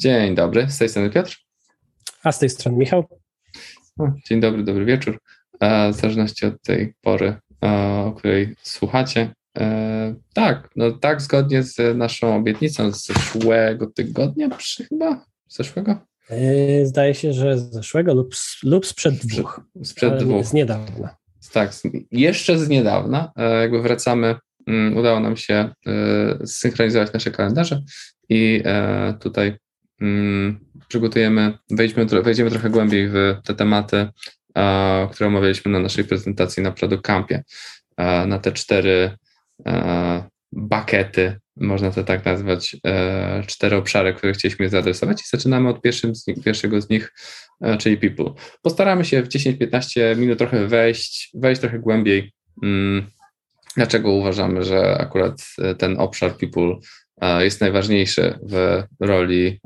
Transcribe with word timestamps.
Dzień 0.00 0.34
dobry, 0.34 0.66
z 0.70 0.78
tej 0.78 0.88
strony 0.88 1.10
Piotr. 1.10 1.36
A 2.24 2.32
z 2.32 2.38
tej 2.38 2.50
strony 2.50 2.78
Michał. 2.78 3.04
Dzień 4.26 4.40
dobry, 4.40 4.62
dobry 4.62 4.84
wieczór. 4.84 5.18
E, 5.60 5.92
w 5.92 5.96
zależności 5.96 6.46
od 6.46 6.62
tej 6.62 6.94
pory, 7.00 7.36
e, 7.64 7.68
o 8.06 8.12
której 8.12 8.54
słuchacie. 8.62 9.34
E, 9.58 10.14
tak, 10.34 10.70
no 10.76 10.90
tak, 10.90 11.22
zgodnie 11.22 11.62
z 11.62 11.96
naszą 11.96 12.36
obietnicą 12.36 12.92
z 12.92 13.06
zeszłego 13.06 13.86
tygodnia, 13.86 14.48
chyba 14.88 15.24
zeszłego? 15.48 15.98
Zdaje 16.84 17.14
się, 17.14 17.32
że 17.32 17.58
z 17.58 17.72
zeszłego 17.72 18.14
lub, 18.14 18.34
lub 18.62 18.86
sprzed 18.86 19.14
dwóch. 19.14 19.60
Sprzed 19.84 20.16
dwóch. 20.16 20.46
Z 20.46 20.52
niedawna. 20.52 21.16
Tak, 21.52 21.72
jeszcze 22.10 22.58
z 22.58 22.68
niedawna. 22.68 23.32
Jakby 23.60 23.82
wracamy, 23.82 24.34
mm, 24.66 24.96
udało 24.96 25.20
nam 25.20 25.36
się 25.36 25.72
zsynchronizować 26.44 27.12
nasze 27.12 27.30
kalendarze 27.30 27.82
i 28.28 28.62
tutaj 29.20 29.56
przygotujemy, 30.88 31.58
wejdźmy, 31.70 32.06
wejdziemy 32.06 32.50
trochę 32.50 32.70
głębiej 32.70 33.08
w 33.08 33.36
te 33.44 33.54
tematy, 33.54 34.08
które 35.12 35.26
omawialiśmy 35.26 35.72
na 35.72 35.78
naszej 35.78 36.04
prezentacji 36.04 36.62
na 36.62 36.72
Product 36.72 37.02
Campie, 37.02 37.42
na 38.26 38.38
te 38.38 38.52
cztery 38.52 39.10
bakety, 40.52 41.40
można 41.56 41.90
to 41.90 42.04
tak 42.04 42.24
nazwać, 42.24 42.76
e, 42.86 43.42
cztery 43.46 43.76
obszary, 43.76 44.14
które 44.14 44.32
chcieliśmy 44.32 44.68
zaadresować 44.68 45.20
i 45.20 45.28
zaczynamy 45.36 45.68
od 45.68 45.82
pierwszym 45.82 46.14
z 46.14 46.26
nich, 46.26 46.44
pierwszego 46.44 46.80
z 46.80 46.90
nich, 46.90 47.14
e, 47.60 47.76
czyli 47.76 47.96
people. 47.96 48.34
Postaramy 48.62 49.04
się 49.04 49.22
w 49.22 49.28
10-15 49.28 50.16
minut 50.16 50.38
trochę 50.38 50.66
wejść, 50.66 51.30
wejść 51.34 51.60
trochę 51.60 51.78
głębiej, 51.78 52.32
mm, 52.62 53.06
dlaczego 53.76 54.10
uważamy, 54.10 54.64
że 54.64 54.98
akurat 55.00 55.42
e, 55.58 55.74
ten 55.74 56.00
obszar 56.00 56.36
people 56.36 56.76
jest 57.38 57.60
najważniejszy 57.60 58.38
w 58.42 58.82
roli 59.00 59.60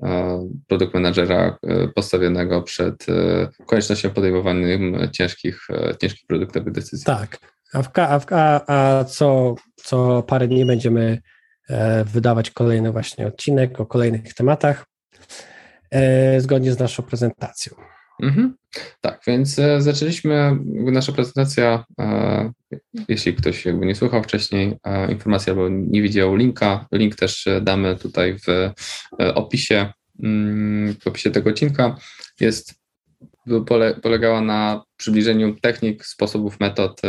produkt 0.67 0.95
managera 0.95 1.59
postawionego 1.95 2.63
przed 2.63 3.07
koniecznością 3.67 4.11
podejmowania 4.11 5.09
ciężkich, 5.13 5.67
ciężkich 6.01 6.27
produktowych 6.27 6.73
decyzji. 6.73 7.05
Tak. 7.07 7.39
A, 7.75 7.79
a, 8.09 8.19
w, 8.19 8.27
a, 8.33 8.61
a 8.67 9.05
co, 9.05 9.55
co 9.77 10.23
parę 10.23 10.49
dni 10.49 10.65
będziemy 10.65 11.19
e, 11.69 12.05
wydawać 12.05 12.51
kolejny 12.51 12.93
właśnie 12.93 13.27
odcinek 13.27 13.81
o 13.81 13.87
kolejnych 13.87 14.35
tematach 14.35 14.87
e, 15.91 16.41
zgodnie 16.41 16.73
z 16.73 16.79
naszą 16.79 17.03
prezentacją. 17.03 17.75
Mhm. 18.25 18.55
Tak, 19.01 19.21
więc 19.27 19.59
e, 19.59 19.83
zaczęliśmy, 19.83 20.59
nasza 20.93 21.13
prezentacja, 21.13 21.85
jeśli 23.09 23.35
ktoś 23.35 23.65
jakby 23.67 23.87
nie 23.87 23.95
słuchał 23.95 24.23
wcześniej 24.23 24.77
informacji 25.09 25.51
albo 25.51 25.69
nie 25.69 26.03
widział 26.03 26.37
linka, 26.37 26.87
link 26.93 27.17
też 27.17 27.49
damy 27.63 27.97
tutaj 27.97 28.39
w 28.39 28.71
opisie, 29.35 29.93
mm, 30.23 30.95
w 30.95 31.07
opisie 31.07 31.31
tego 31.31 31.51
odcinka, 31.51 31.97
jest 32.41 32.75
pole, 33.67 33.95
polegała 34.03 34.41
na 34.41 34.85
przybliżeniu 34.97 35.57
technik, 35.61 36.07
sposobów, 36.07 36.61
metod, 36.61 37.01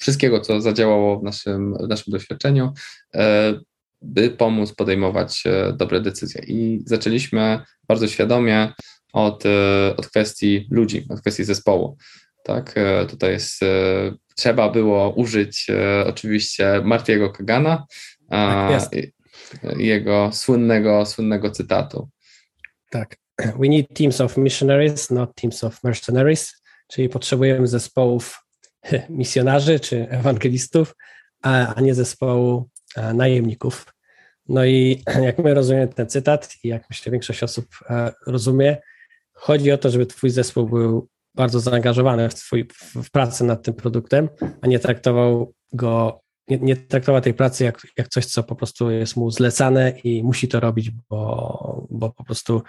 wszystkiego, 0.00 0.40
co 0.40 0.60
zadziałało 0.60 1.20
w 1.20 1.22
naszym, 1.22 1.74
w 1.74 1.88
naszym 1.88 2.12
doświadczeniu, 2.12 2.72
by 4.02 4.30
pomóc 4.30 4.72
podejmować 4.72 5.44
dobre 5.76 6.00
decyzje. 6.00 6.42
I 6.46 6.82
zaczęliśmy 6.86 7.60
bardzo 7.88 8.08
świadomie 8.08 8.72
od, 9.12 9.46
e, 9.46 9.94
od 9.96 10.06
kwestii 10.06 10.68
ludzi, 10.70 11.06
od 11.08 11.20
kwestii 11.20 11.44
zespołu. 11.44 11.96
Tak, 12.44 12.72
e, 12.76 13.06
tutaj 13.06 13.32
jest, 13.32 13.62
e, 13.62 13.66
trzeba 14.36 14.70
było 14.70 15.10
użyć 15.10 15.66
oczywiście 16.06 16.80
Martiego 16.84 17.30
Kagana, 17.30 17.86
tak 18.30 18.88
jego 19.76 20.30
słynnego, 20.32 21.06
słynnego 21.06 21.50
cytatu. 21.50 22.08
Tak. 22.90 23.16
We 23.60 23.68
need 23.68 23.86
teams 23.94 24.20
of 24.20 24.36
missionaries, 24.36 25.10
not 25.10 25.34
teams 25.34 25.64
of 25.64 25.84
mercenaries, 25.84 26.62
czyli 26.88 27.08
potrzebujemy 27.08 27.66
zespołów 27.66 28.44
misjonarzy 29.08 29.80
czy 29.80 30.08
ewangelistów, 30.08 30.94
a, 31.42 31.74
nie 31.80 31.94
zespołu 31.94 32.68
najemników. 33.14 33.86
No 34.48 34.64
i 34.64 35.02
jak 35.26 35.38
my 35.38 35.54
rozumiemy 35.54 35.88
ten 35.88 36.08
cytat 36.08 36.54
i 36.64 36.68
jak 36.68 36.90
myślę 36.90 37.12
większość 37.12 37.42
osób 37.42 37.66
rozumie, 38.26 38.76
Chodzi 39.42 39.72
o 39.72 39.78
to, 39.78 39.90
żeby 39.90 40.06
Twój 40.06 40.30
zespół 40.30 40.68
był 40.68 41.08
bardzo 41.34 41.60
zaangażowany 41.60 42.28
w, 42.28 42.34
twój, 42.34 42.68
w 42.94 43.10
pracę 43.10 43.44
nad 43.44 43.62
tym 43.62 43.74
produktem, 43.74 44.28
a 44.60 44.66
nie 44.66 44.78
traktował 44.78 45.52
go, 45.72 46.20
nie, 46.48 46.58
nie 46.58 46.76
traktował 46.76 47.20
tej 47.20 47.34
pracy 47.34 47.64
jak, 47.64 47.86
jak 47.96 48.08
coś, 48.08 48.26
co 48.26 48.42
po 48.42 48.56
prostu 48.56 48.90
jest 48.90 49.16
mu 49.16 49.30
zlecane 49.30 49.90
i 50.04 50.22
musi 50.22 50.48
to 50.48 50.60
robić, 50.60 50.90
bo, 51.10 51.86
bo 51.90 52.10
po 52.10 52.24
prostu 52.24 52.62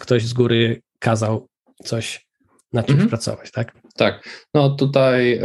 ktoś 0.00 0.26
z 0.26 0.32
góry 0.32 0.82
kazał 0.98 1.48
coś 1.84 2.29
nad 2.72 2.86
czymś 2.86 2.94
mhm. 2.94 3.08
pracować, 3.08 3.50
tak? 3.50 3.72
Tak. 3.96 4.28
No 4.54 4.70
tutaj 4.70 5.32
e, 5.32 5.40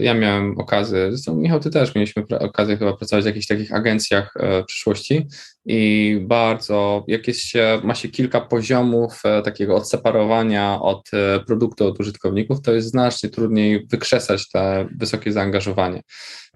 ja 0.00 0.14
miałem 0.14 0.58
okazję, 0.58 1.06
zresztą 1.10 1.36
Michał, 1.36 1.60
ty 1.60 1.70
też 1.70 1.94
mieliśmy 1.94 2.24
okazję 2.40 2.76
chyba 2.76 2.96
pracować 2.96 3.24
w 3.24 3.26
jakichś 3.26 3.46
takich 3.46 3.74
agencjach 3.74 4.34
e, 4.36 4.62
w 4.62 4.66
przyszłości 4.66 5.26
i 5.66 6.18
bardzo, 6.22 7.04
jak 7.08 7.28
jest 7.28 7.40
się, 7.40 7.80
ma 7.84 7.94
się 7.94 8.08
kilka 8.08 8.40
poziomów 8.40 9.20
e, 9.24 9.42
takiego 9.42 9.76
odseparowania 9.76 10.80
od 10.80 11.10
e, 11.14 11.40
produktu, 11.40 11.86
od 11.86 12.00
użytkowników, 12.00 12.62
to 12.62 12.72
jest 12.72 12.88
znacznie 12.88 13.30
trudniej 13.30 13.86
wykrzesać 13.86 14.48
te 14.50 14.88
wysokie 14.96 15.32
zaangażowanie. 15.32 16.02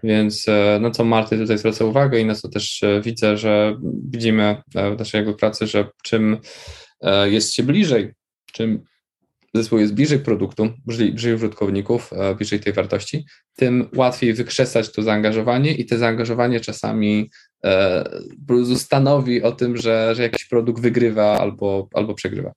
Więc 0.03 0.48
e, 0.48 0.78
na 0.80 0.91
co 0.91 1.04
Marty 1.04 1.38
tutaj 1.38 1.59
zwraca 1.59 1.84
uwagę 1.84 2.20
i 2.20 2.25
na 2.25 2.34
co 2.34 2.48
też 2.48 2.82
e, 2.82 3.00
widzę, 3.00 3.36
że 3.36 3.76
widzimy 4.10 4.62
w 4.75 4.98
naszej 4.98 5.19
jakby 5.19 5.34
pracy, 5.34 5.66
że 5.66 5.88
czym 6.03 6.38
jest 7.25 7.54
się 7.54 7.62
bliżej, 7.62 8.12
czym 8.53 8.84
zespół 9.55 9.78
jest 9.78 9.94
bliżej 9.94 10.19
produktu, 10.19 10.69
bliżej, 10.87 11.12
bliżej 11.12 11.34
użytkowników, 11.34 12.12
e, 12.12 12.34
bliżej 12.34 12.61
tej 12.61 12.72
wartości, 12.72 13.27
tym 13.56 13.88
łatwiej 13.97 14.34
wykrzesać 14.34 14.93
to 14.93 15.03
zaangażowanie 15.03 15.72
i 15.75 15.87
te 15.87 15.99
zaangażowanie 15.99 16.61
czasami 16.61 17.31
e, 17.65 18.05
po 18.47 18.77
stanowi 18.77 19.43
o 19.43 19.53
tym, 19.53 19.77
że, 19.77 20.15
że 20.15 20.22
jakiś 20.22 20.44
produkt 20.44 20.83
wygrywa 20.83 21.39
albo, 21.39 21.89
albo 21.94 22.15
przegrywa. 22.15 22.53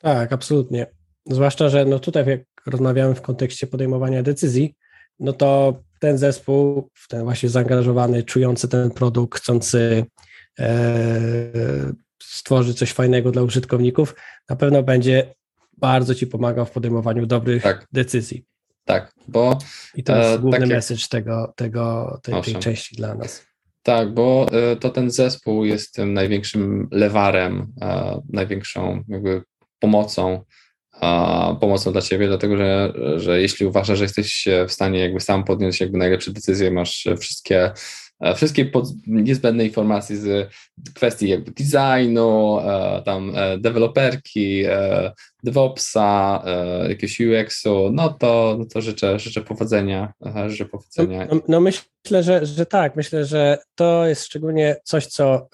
Tak, 0.00 0.32
absolutnie. 0.32 0.86
Zwłaszcza, 1.26 1.68
że 1.68 1.84
no 1.84 1.98
tutaj 1.98 2.26
jak 2.26 2.40
rozmawiamy 2.66 3.14
w 3.14 3.22
kontekście 3.22 3.66
podejmowania 3.66 4.22
decyzji, 4.22 4.74
no 5.20 5.32
to 5.32 5.80
ten 6.00 6.18
zespół, 6.18 6.90
ten 7.08 7.24
właśnie 7.24 7.48
zaangażowany, 7.48 8.22
czujący 8.22 8.68
ten 8.68 8.90
produkt, 8.90 9.38
chcący 9.38 10.04
e, 10.58 11.22
stworzyć 12.22 12.78
coś 12.78 12.92
fajnego 12.92 13.30
dla 13.30 13.42
użytkowników, 13.42 14.14
na 14.48 14.56
pewno 14.56 14.82
będzie 14.82 15.34
bardzo 15.82 16.14
ci 16.14 16.26
pomagał 16.26 16.66
w 16.66 16.70
podejmowaniu 16.70 17.26
dobrych 17.26 17.62
tak. 17.62 17.86
decyzji. 17.92 18.44
Tak, 18.84 19.12
bo. 19.28 19.58
I 19.94 20.02
to 20.02 20.16
jest 20.16 20.30
e, 20.30 20.38
główny 20.38 20.60
takie... 20.60 20.74
message 20.74 21.02
tego, 21.10 21.52
tego, 21.56 22.18
tej, 22.22 22.42
tej 22.42 22.54
części 22.54 22.96
dla 22.96 23.14
nas. 23.14 23.46
Tak, 23.82 24.14
bo 24.14 24.46
e, 24.52 24.76
to 24.76 24.90
ten 24.90 25.10
zespół 25.10 25.64
jest 25.64 25.94
tym 25.94 26.14
największym 26.14 26.88
lewarem, 26.90 27.72
e, 27.80 28.20
największą 28.28 29.04
jakby 29.08 29.42
pomocą, 29.78 30.44
pomocą 31.60 31.92
dla 31.92 32.02
ciebie, 32.02 32.26
dlatego 32.26 32.56
że, 32.56 32.92
że 33.16 33.40
jeśli 33.40 33.66
uważasz, 33.66 33.98
że 33.98 34.04
jesteś 34.04 34.48
w 34.68 34.72
stanie 34.72 34.98
jakby 34.98 35.20
sam 35.20 35.44
podjąć 35.44 35.80
jakby 35.80 35.98
najlepsze 35.98 36.32
decyzje, 36.32 36.70
masz 36.70 37.08
wszystkie 37.20 37.72
wszystkie 38.36 38.64
pod, 38.64 38.86
niezbędne 39.06 39.64
informacje 39.64 40.16
z 40.16 40.50
kwestii 40.94 41.28
jakby 41.28 41.50
designu, 41.50 42.58
e, 42.60 43.02
tam 43.04 43.32
e, 43.36 43.58
deweloperki, 43.58 44.64
DevOpsa, 45.44 46.44
jakiegoś 46.88 47.20
UX-u, 47.20 47.90
no 47.92 48.08
to, 48.08 48.56
no 48.58 48.64
to 48.64 48.80
życzę, 48.80 49.18
życzę 49.18 49.40
powodzenia. 49.40 50.12
Życzę 50.46 50.64
powodzenia. 50.64 51.28
No, 51.30 51.40
no 51.48 51.60
myślę, 51.60 52.22
że, 52.22 52.46
że 52.46 52.66
tak. 52.66 52.96
Myślę, 52.96 53.24
że 53.24 53.58
to 53.74 54.06
jest 54.06 54.24
szczególnie 54.24 54.76
coś, 54.84 55.06
co 55.06 55.48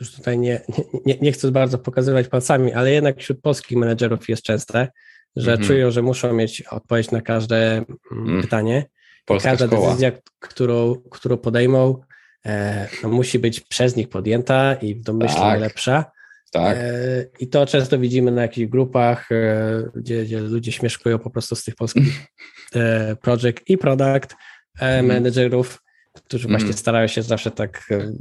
już 0.00 0.12
tutaj 0.12 0.38
nie, 0.38 0.60
nie, 1.06 1.18
nie 1.20 1.32
chcę 1.32 1.50
bardzo 1.50 1.78
pokazywać 1.78 2.28
palcami, 2.28 2.72
ale 2.72 2.90
jednak 2.90 3.18
wśród 3.18 3.40
polskich 3.40 3.78
menedżerów 3.78 4.28
jest 4.28 4.42
częste, 4.42 4.88
że 5.36 5.52
mm 5.52 5.62
-hmm. 5.62 5.66
czują, 5.66 5.90
że 5.90 6.02
muszą 6.02 6.32
mieć 6.32 6.62
odpowiedź 6.62 7.10
na 7.10 7.20
każde 7.20 7.84
mm. 8.12 8.42
pytanie. 8.42 8.84
Polska 9.24 9.50
Każda 9.50 9.66
szkoła. 9.66 9.86
decyzja, 9.86 10.12
którą, 10.40 10.94
którą 11.10 11.36
podejmą, 11.36 12.00
e, 12.00 12.04
no, 13.02 13.08
musi 13.08 13.38
być 13.38 13.60
przez 13.60 13.96
nich 13.96 14.08
podjęta 14.08 14.74
i 14.74 14.94
w 14.94 15.02
domyśle 15.02 15.34
tak. 15.34 15.44
najlepsza. 15.44 16.14
Tak. 16.54 16.76
E, 16.76 17.26
I 17.38 17.48
to 17.48 17.66
często 17.66 17.98
widzimy 17.98 18.30
na 18.30 18.42
jakichś 18.42 18.70
grupach, 18.70 19.32
e, 19.32 19.82
gdzie, 19.96 20.24
gdzie, 20.24 20.40
ludzie 20.40 20.72
śmieszkują 20.72 21.18
po 21.18 21.30
prostu 21.30 21.56
z 21.56 21.64
tych 21.64 21.74
polskich 21.74 22.04
e, 22.74 23.16
project 23.16 23.60
i 23.66 23.78
product 23.78 24.34
mm. 24.80 25.06
managerów, 25.06 25.82
którzy 26.12 26.48
właśnie 26.48 26.66
mm. 26.66 26.78
starają 26.78 27.06
się 27.06 27.22
zawsze 27.22 27.50
tak 27.50 27.88
e, 27.90 28.12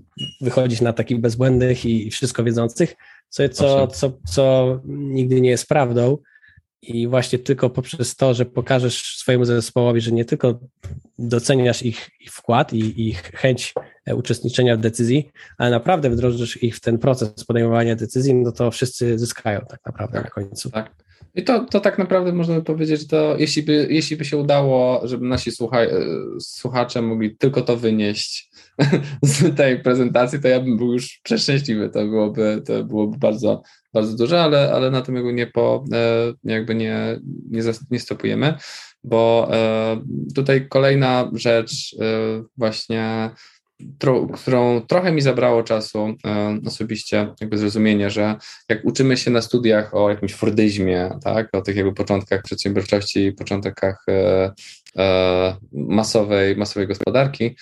wychodzić 0.42 0.82
na 0.82 0.94
takich 0.94 1.20
bezbłędnych 1.20 1.86
i 1.86 2.12
wszystko 2.12 2.44
wiedzących, 2.44 2.96
co, 3.30 3.50
co, 3.50 3.88
co, 3.88 4.12
co 4.28 4.80
nigdy 4.86 5.42
nie 5.42 5.50
jest 5.50 5.68
prawdą. 5.68 6.18
i 6.82 7.08
właśnie 7.08 7.40
tylko 7.40 7.70
poprzez 7.70 8.16
to, 8.16 8.34
że 8.34 8.46
pokażesz 8.46 9.18
swojemu 9.18 9.46
zespołowi, 9.46 10.02
że 10.02 10.12
nie 10.12 10.26
tylko 10.26 10.60
doceniasz 11.20 11.84
ich, 11.84 12.10
ich 12.20 12.34
wkład 12.34 12.74
i 12.74 13.10
ich 13.10 13.22
chęć 13.22 13.74
e, 13.78 13.83
uczestniczenia 14.16 14.78
w 14.78 14.80
decyzji, 14.80 15.32
ale 15.58 15.72
naprawdę 15.72 16.10
wdrożysz 16.10 16.64
ich 16.64 16.76
w 16.76 16.80
ten 16.80 16.98
proces 16.98 17.46
podejmowania 17.46 17.96
decyzji, 17.96 18.34
no 18.34 18.52
to 18.52 18.72
wszyscy 18.72 19.20
zyskają 19.20 19.62
tak 19.70 19.80
naprawdę 19.86 20.14
tak, 20.14 20.24
na 20.24 20.30
końcu. 20.30 20.72
Tak. 20.72 21.04
I 21.36 21.44
to, 21.44 21.66
to 21.66 21.80
tak 21.80 21.98
naprawdę 21.98 22.34
można 22.34 22.56
by 22.56 22.64
powiedzieć, 22.64 23.02
że 23.02 23.08
to 23.08 23.36
jeśli 23.38 23.64
by, 23.64 23.88
jeśli 23.90 24.18
by 24.18 24.26
się 24.26 24.38
udało, 24.38 25.02
żeby 25.08 25.28
nasi 25.28 25.52
słucha, 25.52 25.82
e, 25.82 25.90
słuchacze 26.40 27.02
mogli 27.02 27.38
tylko 27.38 27.62
to 27.62 27.78
wynieść 27.78 28.50
z 29.24 29.56
tej 29.56 29.80
prezentacji, 29.80 30.40
to 30.40 30.48
ja 30.48 30.60
bym 30.60 30.78
był 30.78 30.94
już 30.94 31.20
przeszczęśliwy. 31.24 31.90
To 31.90 32.06
byłoby, 32.06 32.62
to 32.66 32.84
byłoby 32.84 33.18
bardzo, 33.18 33.62
bardzo 33.94 34.18
duże, 34.18 34.42
ale, 34.42 34.74
ale 34.74 34.92
na 34.92 35.02
tym 35.02 35.16
jakby 35.16 35.34
nie, 35.34 35.48
po, 35.48 35.86
e, 35.94 36.34
jakby 36.44 36.76
nie, 36.76 37.20
nie, 37.52 37.62
nie 37.92 38.00
stopujemy, 38.00 38.54
bo 39.04 39.50
e, 39.52 40.02
tutaj 40.36 40.68
kolejna 40.68 41.32
rzecz 41.34 41.96
właśnie 42.58 43.30
tro, 44.00 44.28
którą 44.28 44.82
trochę 44.82 45.12
mi 45.12 45.22
zabrało 45.22 45.64
czasu 45.64 46.16
e, 46.26 46.60
osobiście, 46.68 47.34
jakby 47.42 47.58
zrozumienie, 47.58 48.10
że 48.10 48.36
jak 48.70 48.86
uczymy 48.86 49.18
się 49.18 49.32
na 49.32 49.42
studiach 49.42 49.96
o 49.96 50.10
jakimś 50.10 50.34
fordyzmie, 50.34 51.10
tak, 51.24 51.50
o 51.54 51.62
tych 51.62 51.76
jakby 51.76 51.94
początkach 51.94 52.42
przedsiębiorczości, 52.44 53.32
początkach 53.32 54.06
e, 54.10 54.52
e, 54.98 55.56
masowej, 55.74 56.58
masowej 56.58 56.88
gospodarki, 56.88 57.56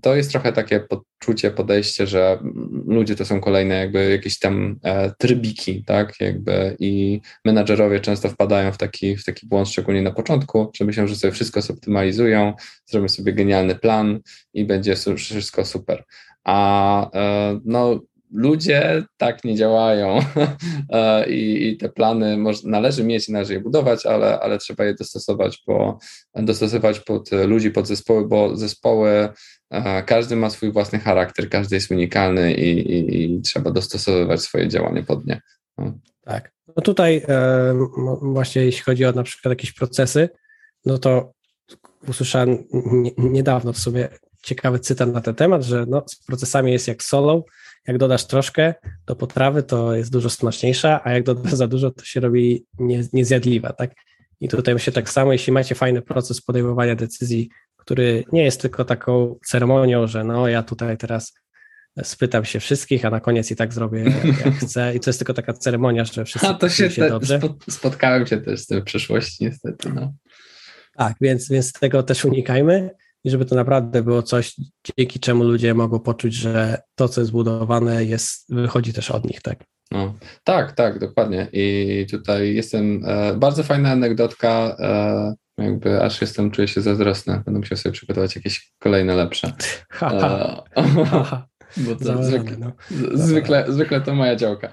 to 0.00 0.16
jest 0.16 0.30
trochę 0.30 0.52
takie 0.52 0.80
poczucie, 0.80 1.50
podejście, 1.50 2.06
że 2.06 2.38
ludzie 2.86 3.16
to 3.16 3.24
są 3.24 3.40
kolejne 3.40 3.74
jakby 3.74 4.10
jakieś 4.10 4.38
tam 4.38 4.78
e, 4.82 5.12
trybiki, 5.18 5.84
tak, 5.84 6.20
jakby 6.20 6.76
i 6.78 7.20
menadżerowie 7.44 8.00
często 8.00 8.28
wpadają 8.28 8.72
w 8.72 8.78
taki, 8.78 9.16
w 9.16 9.24
taki 9.24 9.46
błąd, 9.46 9.68
szczególnie 9.68 10.02
na 10.02 10.10
początku, 10.10 10.70
że 10.76 10.84
myślą, 10.84 11.06
że 11.06 11.16
sobie 11.16 11.32
wszystko 11.32 11.62
zoptymalizują, 11.62 12.52
zrobią 12.86 13.08
sobie 13.08 13.32
genialny 13.32 13.74
plan 13.74 14.20
i 14.54 14.64
będzie 14.64 14.94
wszystko 15.16 15.64
super. 15.64 16.04
A 16.44 17.10
e, 17.14 17.60
no, 17.64 18.00
ludzie 18.34 19.04
tak 19.16 19.44
nie 19.44 19.56
działają 19.56 20.18
e, 20.90 21.30
I, 21.30 21.68
i, 21.68 21.76
te 21.76 21.88
plany 21.88 22.38
należy 22.64 23.04
mieć, 23.04 23.28
należy 23.28 23.52
je 23.52 23.60
budować, 23.60 24.06
ale, 24.06 24.40
ale 24.40 24.58
trzeba 24.58 24.84
je 24.84 24.94
dostosować, 24.94 25.62
bo, 25.66 25.98
dostosować 26.34 27.00
pod 27.00 27.30
ludzi, 27.32 27.70
pod 27.70 27.86
zespoły, 27.86 28.28
bo 28.28 28.56
zespoły, 28.56 29.28
e, 29.70 30.02
każdy 30.02 30.36
ma 30.36 30.50
swój 30.50 30.72
własny 30.72 30.98
charakter, 30.98 31.48
każdy 31.48 31.76
jest 31.76 31.90
unikalny 31.90 32.54
i, 32.54 32.92
i, 32.92 33.22
i 33.36 33.40
trzeba 33.40 33.70
dostosowywać 33.70 34.40
swoje 34.40 34.68
działanie 34.68 35.02
pod 35.02 35.26
nie. 35.26 35.40
No. 35.78 35.92
Tak. 36.24 36.52
No 36.76 36.82
tutaj 36.82 37.22
e, 37.28 37.74
właśnie 38.22 38.64
jeśli 38.64 38.82
chodzi 38.82 39.04
o 39.04 39.12
na 39.12 39.22
przykład 39.22 39.52
jakieś 39.52 39.72
procesy, 39.72 40.28
no 40.86 40.98
to 40.98 41.32
usłyszałem 42.08 42.64
niedawno 43.18 43.72
w 43.72 43.78
sobie 43.78 44.08
ciekawy 44.42 44.78
cytat 44.78 45.12
na 45.12 45.20
ten 45.20 45.34
temat, 45.34 45.62
że 45.62 45.86
no, 45.88 46.02
z 46.06 46.16
procesami 46.26 46.72
jest 46.72 46.88
jak 46.88 47.02
solo, 47.02 47.44
jak 47.88 47.98
dodasz 47.98 48.26
troszkę 48.26 48.74
do 49.06 49.16
potrawy, 49.16 49.62
to 49.62 49.94
jest 49.94 50.12
dużo 50.12 50.30
smaczniejsza, 50.30 51.00
a 51.04 51.12
jak 51.12 51.22
dodasz 51.22 51.52
za 51.52 51.66
dużo, 51.66 51.90
to 51.90 52.04
się 52.04 52.20
robi 52.20 52.66
nie, 52.78 53.04
niezjadliwa, 53.12 53.72
tak? 53.72 53.90
I 54.40 54.48
tutaj 54.48 54.74
myślę 54.74 54.92
tak 54.92 55.10
samo, 55.10 55.32
jeśli 55.32 55.52
macie 55.52 55.74
fajny 55.74 56.02
proces 56.02 56.40
podejmowania 56.40 56.94
decyzji, 56.94 57.48
który 57.76 58.24
nie 58.32 58.44
jest 58.44 58.60
tylko 58.60 58.84
taką 58.84 59.38
ceremonią, 59.46 60.06
że 60.06 60.24
no 60.24 60.48
ja 60.48 60.62
tutaj 60.62 60.96
teraz 60.96 61.34
spytam 62.02 62.44
się 62.44 62.60
wszystkich, 62.60 63.04
a 63.04 63.10
na 63.10 63.20
koniec 63.20 63.50
i 63.50 63.56
tak 63.56 63.72
zrobię 63.72 64.04
jak 64.44 64.54
chcę 64.54 64.94
i 64.94 65.00
to 65.00 65.10
jest 65.10 65.18
tylko 65.18 65.34
taka 65.34 65.52
ceremonia, 65.52 66.04
że 66.04 66.24
wszyscy 66.24 66.48
a 66.48 66.54
to 66.54 66.68
się, 66.68 66.90
się 66.90 67.02
te, 67.02 67.08
dobrze. 67.08 67.40
Spotkałem 67.70 68.26
się 68.26 68.40
też 68.40 68.60
z 68.60 68.66
tym 68.66 68.80
w 68.80 68.84
przeszłości 68.84 69.44
niestety, 69.44 69.92
no. 69.92 70.14
Tak, 70.96 71.16
więc, 71.20 71.48
więc 71.48 71.72
tego 71.72 72.02
też 72.02 72.24
unikajmy 72.24 72.90
i 73.24 73.30
żeby 73.30 73.44
to 73.44 73.54
naprawdę 73.54 74.02
było 74.02 74.22
coś, 74.22 74.56
dzięki 74.98 75.20
czemu 75.20 75.44
ludzie 75.44 75.74
mogą 75.74 76.00
poczuć, 76.00 76.34
że 76.34 76.78
to, 76.94 77.08
co 77.08 77.20
jest 77.20 77.28
zbudowane, 77.28 78.04
jest, 78.04 78.54
wychodzi 78.54 78.92
też 78.92 79.10
od 79.10 79.24
nich, 79.24 79.42
tak? 79.42 79.64
No, 79.90 80.14
tak, 80.44 80.72
tak, 80.72 80.98
dokładnie. 80.98 81.48
I 81.52 82.06
tutaj 82.10 82.54
jestem, 82.54 83.02
e, 83.06 83.34
bardzo 83.34 83.62
fajna 83.62 83.90
anegdotka, 83.90 84.76
e, 84.78 85.34
jakby 85.64 86.02
aż 86.02 86.20
jestem, 86.20 86.50
czuję 86.50 86.68
się 86.68 86.80
zazdrosny. 86.80 87.42
Będę 87.44 87.60
musiał 87.60 87.78
sobie 87.78 87.92
przygotować 87.92 88.36
jakieś 88.36 88.72
kolejne 88.78 89.14
lepsze. 89.14 89.52
Ha, 89.90 90.10
ha. 91.20 91.46
E, 91.46 91.54
bo 91.76 91.96
to 91.96 92.24
zwykle, 92.24 92.56
no. 92.56 92.72
zwykle, 93.14 93.64
zwykle, 93.68 94.00
to 94.00 94.14
moja 94.14 94.36
działka. 94.36 94.72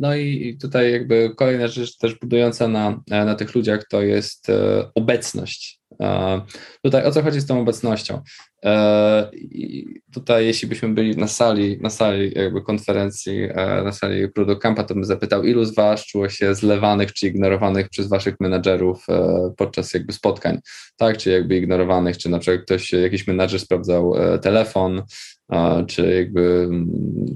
No 0.00 0.14
i 0.14 0.58
tutaj 0.60 0.92
jakby 0.92 1.32
kolejna 1.36 1.68
rzecz 1.68 1.96
też 1.96 2.18
budująca 2.18 2.68
na, 2.68 3.00
na 3.08 3.34
tych 3.34 3.54
ludziach 3.54 3.84
to 3.90 4.02
jest 4.02 4.50
e, 4.50 4.90
obecność. 4.94 5.79
Tutaj 6.82 7.04
o 7.04 7.10
co 7.10 7.22
chodzi 7.22 7.40
z 7.40 7.46
tą 7.46 7.60
obecnością? 7.60 8.22
E, 8.64 9.30
tutaj 10.12 10.46
jeśli 10.46 10.68
byśmy 10.68 10.88
byli 10.88 11.16
na 11.16 11.28
sali, 11.28 11.78
na 11.80 11.90
sali 11.90 12.32
jakby 12.36 12.62
konferencji, 12.62 13.42
e, 13.42 13.82
na 13.84 13.92
sali 13.92 14.28
Product 14.28 14.62
Campa, 14.62 14.84
to 14.84 14.94
bym 14.94 15.04
zapytał, 15.04 15.44
ilu 15.44 15.64
z 15.64 15.74
Was 15.74 16.06
czuło 16.06 16.28
się 16.28 16.54
zlewanych 16.54 17.12
czy 17.12 17.26
ignorowanych 17.26 17.88
przez 17.88 18.08
Waszych 18.08 18.34
menadżerów 18.40 19.06
podczas 19.56 19.94
jakby 19.94 20.12
spotkań, 20.12 20.58
tak, 20.96 21.18
czy 21.18 21.30
jakby 21.30 21.56
ignorowanych, 21.56 22.18
czy 22.18 22.28
na 22.28 22.38
przykład 22.38 22.64
ktoś, 22.64 22.92
jakiś 22.92 23.26
menadżer 23.26 23.60
sprawdzał 23.60 24.14
telefon, 24.42 25.02
czy 25.86 26.14
jakby, 26.14 26.68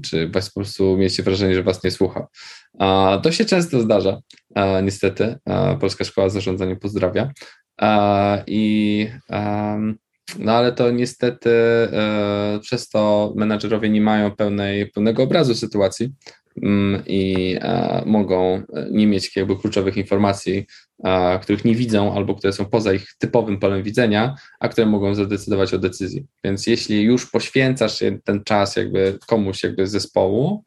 czy 0.03 0.29
po 0.29 0.39
prostu 0.55 0.97
mieliście 0.97 1.23
wrażenie, 1.23 1.55
że 1.55 1.63
was 1.63 1.83
nie 1.83 1.91
słucha. 1.91 2.27
To 3.23 3.31
się 3.31 3.45
często 3.45 3.81
zdarza, 3.81 4.19
niestety. 4.83 5.35
Polska 5.79 6.03
Szkoła 6.03 6.29
Zarządzania 6.29 6.75
pozdrawia. 6.75 7.31
I 8.47 9.07
no 10.39 10.51
ale 10.51 10.71
to 10.71 10.91
niestety 10.91 11.49
e, 11.49 12.59
przez 12.61 12.89
to 12.89 13.33
menadżerowie 13.35 13.89
nie 13.89 14.01
mają 14.01 14.31
pełnej, 14.31 14.91
pełnego 14.91 15.23
obrazu 15.23 15.55
sytuacji 15.55 16.13
mm, 16.63 17.03
i 17.07 17.57
mogą 18.05 18.63
nie 18.91 19.07
mieć 19.07 19.35
jakby 19.35 19.57
kluczowych 19.57 19.97
informacji 19.97 20.65
których 21.41 21.65
nie 21.65 21.75
widzą 21.75 22.13
albo 22.13 22.35
które 22.35 22.53
są 22.53 22.65
poza 22.65 22.93
ich 22.93 23.13
typowym 23.17 23.59
polem 23.59 23.83
widzenia, 23.83 24.35
a 24.59 24.67
które 24.67 24.87
mogą 24.87 25.15
zadecydować 25.15 25.73
o 25.73 25.77
decyzji. 25.77 26.25
Więc 26.43 26.67
jeśli 26.67 27.01
już 27.01 27.31
poświęcasz 27.31 28.03
ten 28.23 28.43
czas 28.43 28.75
jakby 28.75 29.17
komuś 29.27 29.63
jakby 29.63 29.87
z 29.87 29.91
zespołu, 29.91 30.63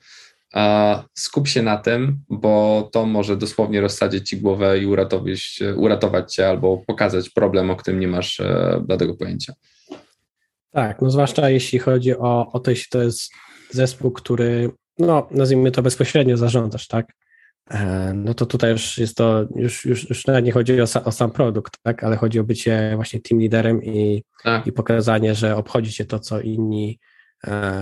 skup 1.14 1.48
się 1.48 1.62
na 1.62 1.76
tym, 1.76 2.18
bo 2.28 2.88
to 2.92 3.06
może 3.06 3.36
dosłownie 3.36 3.80
rozsadzić 3.80 4.28
ci 4.28 4.40
głowę 4.40 4.78
i 4.78 4.86
uratować, 4.86 5.60
uratować 5.76 6.34
cię 6.34 6.48
albo 6.48 6.82
pokazać 6.86 7.30
problem, 7.30 7.70
o 7.70 7.76
którym 7.76 8.00
nie 8.00 8.08
masz 8.08 8.40
e, 8.40 8.80
bladego 8.86 9.14
pojęcia. 9.14 9.52
Tak, 10.70 11.02
no 11.02 11.10
zwłaszcza 11.10 11.50
jeśli 11.50 11.78
chodzi 11.78 12.16
o, 12.16 12.52
o 12.52 12.60
to, 12.60 12.70
jeśli 12.70 12.86
to 12.90 13.02
jest 13.02 13.32
zespół, 13.70 14.10
który, 14.10 14.70
no 14.98 15.28
nazwijmy 15.30 15.70
to 15.70 15.82
bezpośrednio 15.82 16.36
zarządzasz, 16.36 16.86
tak? 16.86 17.12
E, 17.70 18.12
no 18.14 18.34
to 18.34 18.46
tutaj 18.46 18.70
już 18.70 18.98
jest 18.98 19.16
to, 19.16 19.44
już, 19.56 19.84
już, 19.84 20.08
już 20.08 20.26
nawet 20.26 20.44
nie 20.44 20.52
chodzi 20.52 20.80
o, 20.80 20.84
o 21.04 21.12
sam 21.12 21.30
produkt, 21.30 21.72
tak, 21.82 22.04
ale 22.04 22.16
chodzi 22.16 22.40
o 22.40 22.44
bycie 22.44 22.92
właśnie 22.96 23.20
team 23.20 23.40
liderem 23.40 23.84
i, 23.84 24.24
tak. 24.44 24.66
i 24.66 24.72
pokazanie, 24.72 25.34
że 25.34 25.56
obchodzi 25.56 25.92
cię 25.92 26.04
to, 26.04 26.18
co 26.18 26.40
inni, 26.40 26.98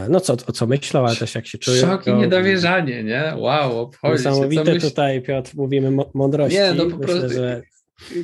no 0.09 0.21
co, 0.21 0.33
o 0.33 0.53
co 0.53 0.67
myślą, 0.67 1.07
ale 1.07 1.17
też 1.17 1.35
jak 1.35 1.47
się 1.47 1.59
czują. 1.59 1.81
Szok 1.81 2.07
i 2.07 2.13
niedowierzanie, 2.13 3.05
nie? 3.05 3.35
Wow, 3.37 3.81
obchodzi 3.81 4.13
Niesamowite 4.13 4.81
się, 4.81 4.81
tutaj, 4.81 5.23
Piotr, 5.23 5.51
mówimy 5.55 6.05
mądrości. 6.15 6.59
Nie, 6.59 6.75
no 6.75 6.87
po 6.87 6.97
myślę, 6.97 7.19
prostu... 7.21 7.37
Że, 7.37 7.63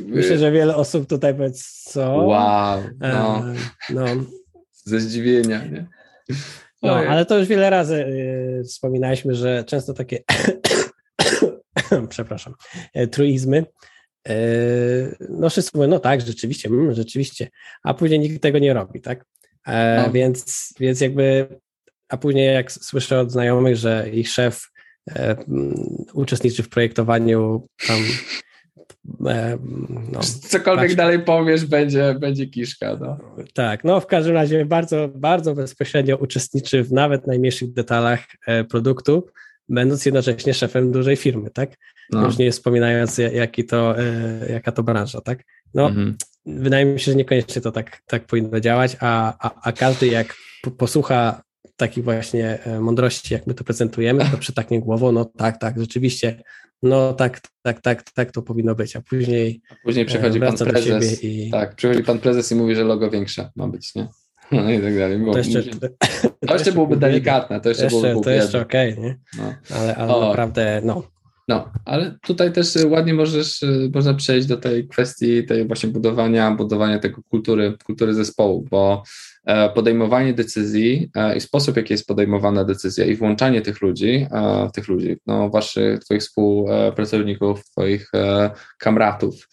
myślę, 0.07 0.39
że 0.39 0.53
wiele 0.53 0.77
osób 0.77 1.09
tutaj 1.09 1.35
powie, 1.35 1.51
co? 1.53 2.13
Wow, 2.13 2.83
no. 3.01 3.45
E, 3.49 3.55
no. 3.91 4.07
Ze 4.73 5.01
zdziwienia, 5.01 5.65
nie? 5.65 5.87
No, 6.83 6.95
ale 6.95 7.27
to 7.27 7.39
już 7.39 7.49
wiele 7.49 7.71
razy 7.71 7.95
y, 7.95 8.65
wspominaliśmy, 8.65 9.35
że 9.35 9.65
często 9.65 9.95
takie 9.95 10.19
przepraszam, 12.09 12.55
e, 12.95 13.07
truizmy. 13.07 13.65
E, 14.29 14.35
no 15.29 15.51
wszyscy 15.51 15.71
mówią, 15.75 15.89
no 15.89 15.99
tak, 15.99 16.21
rzeczywiście, 16.21 16.69
mm, 16.69 16.95
rzeczywiście, 16.95 17.49
a 17.83 17.95
później 17.95 18.21
nikt 18.21 18.43
tego 18.43 18.59
nie 18.59 18.75
robi, 18.75 19.01
tak? 19.01 19.25
E, 19.67 20.03
no. 20.07 20.13
Więc, 20.13 20.69
więc 20.81 21.01
jakby, 21.01 21.49
a 22.09 22.17
później 22.17 22.55
jak 22.55 22.73
słyszę 22.73 23.21
od 23.21 23.33
znajomych, 23.33 23.77
że 23.77 24.11
ich 24.13 24.29
szef 24.29 24.69
mm, 25.17 25.75
uczestniczy 26.13 26.63
w 26.63 26.69
projektowaniu 26.69 27.67
tam 27.87 27.99
no, 30.13 30.21
Cokolwiek 30.49 30.85
patrz. 30.85 30.95
dalej 30.95 31.19
powiesz, 31.19 31.67
będzie, 31.67 32.17
będzie 32.21 32.47
kiszka. 32.47 32.97
No. 33.01 33.19
Tak, 33.55 33.85
no 33.85 34.01
w 34.01 34.07
każdym 34.07 34.35
razie 34.35 34.65
bardzo, 34.65 35.09
bardzo 35.09 35.55
bezpośrednio 35.55 36.17
uczestniczy 36.17 36.85
w 36.85 36.93
nawet 36.93 37.27
najmniejszych 37.27 37.73
detalach 37.73 38.21
produktu, 38.71 39.27
będąc 39.69 40.07
jednocześnie 40.07 40.55
szefem 40.55 40.93
dużej 40.93 41.17
firmy, 41.17 41.51
tak? 41.51 41.77
No. 42.11 42.25
Już 42.27 42.39
nie 42.39 42.51
wspominając, 42.51 43.19
jaki 43.19 43.65
to, 43.65 43.99
e, 43.99 44.53
jaka 44.53 44.73
to 44.73 44.83
branża, 44.83 45.21
tak? 45.21 45.45
No, 45.75 45.89
mhm. 45.89 46.17
Wydaje 46.47 46.85
mi 46.85 47.01
się, 47.01 47.13
że 47.13 47.17
niekoniecznie 47.17 47.63
to 47.63 47.73
tak, 47.73 48.03
tak 48.07 48.27
powinno 48.27 48.61
działać, 48.61 48.97
a, 49.01 49.35
a, 49.39 49.61
a 49.63 49.73
każdy 49.73 50.07
jak 50.07 50.37
posłucha 50.79 51.43
takich 51.77 52.05
właśnie 52.05 52.59
mądrości, 52.81 53.35
jak 53.35 53.47
my 53.47 53.55
to 53.55 53.65
prezentujemy, 53.65 54.25
to 54.31 54.39
przytaknie 54.47 54.81
głową, 54.81 55.13
no 55.13 55.25
tak, 55.25 55.59
tak, 55.59 55.81
rzeczywiście, 55.81 56.43
no 56.83 57.13
tak, 57.13 57.41
tak, 57.63 57.81
tak, 57.81 58.03
tak 58.03 58.33
to 58.33 58.43
powinno 58.43 58.75
być, 58.75 58.97
a 58.97 59.01
później 59.01 59.63
a 59.71 59.75
później 59.85 60.07
przychodzi 60.07 60.41
pan 60.41 60.57
prezes, 60.57 61.25
i... 61.25 61.51
tak, 61.51 61.75
przychodzi 61.75 62.05
pan 62.05 62.19
prezes 62.19 62.53
i 62.53 62.55
mówi, 62.55 62.75
że 62.75 62.85
logo 62.85 63.11
większe 63.11 63.51
ma 63.57 63.69
być, 63.69 63.95
nie? 63.95 64.09
No 64.53 64.71
i 64.71 64.81
tak 64.81 64.99
dalej. 64.99 65.21
to 65.33 65.39
jeszcze, 65.39 65.63
to 66.49 66.55
jeszcze 66.55 66.73
byłoby 66.73 66.97
delikatne, 66.97 67.61
to 67.61 67.69
jeszcze, 67.69 67.85
jeszcze 67.85 68.01
byłoby 68.01 68.25
To 68.25 68.31
jeszcze 68.31 68.61
okej, 68.61 68.93
okay, 68.93 69.05
nie? 69.05 69.19
No. 69.39 69.55
Ale, 69.77 69.97
ale 69.97 70.27
naprawdę, 70.27 70.81
no. 70.85 71.03
No, 71.49 71.73
ale 71.85 72.19
tutaj 72.23 72.53
też 72.53 72.69
ładnie 72.87 73.15
możesz, 73.15 73.65
można 73.95 74.15
przejść 74.15 74.47
do 74.47 74.57
tej 74.57 74.89
kwestii 74.89 75.45
tej 75.45 75.67
właśnie 75.67 75.91
budowania, 75.91 76.51
budowania 76.51 76.99
tego 76.99 77.23
kultury, 77.23 77.75
kultury 77.85 78.15
zespołu, 78.15 78.67
bo 78.71 79.03
e, 79.45 79.71
podejmowanie 79.71 80.35
decyzji 80.35 81.11
e, 81.15 81.37
i 81.37 81.41
sposób, 81.41 81.77
jaki 81.77 81.93
jest 81.93 82.07
podejmowana 82.07 82.65
decyzja 82.65 83.05
i 83.05 83.17
włączanie 83.17 83.63
tych 83.63 83.83
ludzi, 83.83 84.27
e, 84.33 84.71
tych 84.75 84.89
ludzi, 84.89 85.17
no 85.27 85.51
waszych, 85.51 86.01
twoich 86.01 86.21
współpracowników, 86.21 87.65
twoich 87.65 88.11
kamratów 88.79 89.49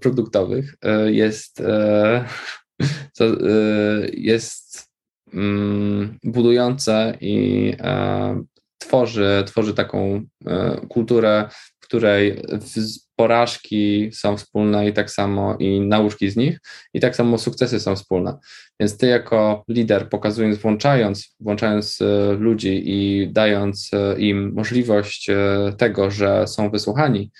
produktowych 0.00 0.74
jest 1.06 1.62
jest 4.12 4.88
mm, 5.34 6.18
budujące 6.24 7.18
i 7.20 7.72
tworzy, 8.86 9.42
tworzy 9.46 9.74
taką 9.74 10.22
e, 10.46 10.80
kulturę, 10.88 11.48
w 11.80 11.86
której 11.86 12.42
porażki 13.16 14.10
są 14.12 14.36
wspólne 14.36 14.88
i 14.88 14.92
tak 14.92 15.10
samo 15.10 15.56
i 15.58 15.80
nauczki 15.80 16.30
z 16.30 16.36
nich 16.36 16.58
i 16.94 17.00
tak 17.00 17.16
samo 17.16 17.38
sukcesy 17.38 17.80
są 17.80 17.96
wspólne. 17.96 18.38
Więc 18.80 18.98
ty 18.98 19.06
jako 19.06 19.64
lider 19.68 20.08
pokazując, 20.08 20.58
włączając, 20.58 21.36
włączając 21.40 21.98
e, 22.00 22.32
ludzi 22.32 22.82
i 22.84 23.28
dając 23.32 23.90
im 24.18 24.52
możliwość 24.54 25.30
tego, 25.78 26.10
że 26.10 26.46
są 26.46 26.70
wysłuchani 26.70 27.30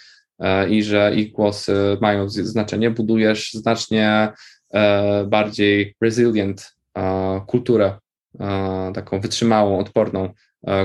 i 0.71 0.83
że 0.83 1.13
ich 1.15 1.33
głosy 1.33 1.97
mają 2.01 2.29
znaczenie, 2.29 2.91
budujesz 2.91 3.53
znacznie 3.53 4.33
E, 4.75 5.25
bardziej 5.25 5.95
resilient 6.01 6.75
e, 6.99 7.41
kulturę, 7.47 7.99
e, 8.41 8.91
taką 8.95 9.21
wytrzymałą, 9.21 9.79
odporną 9.79 10.33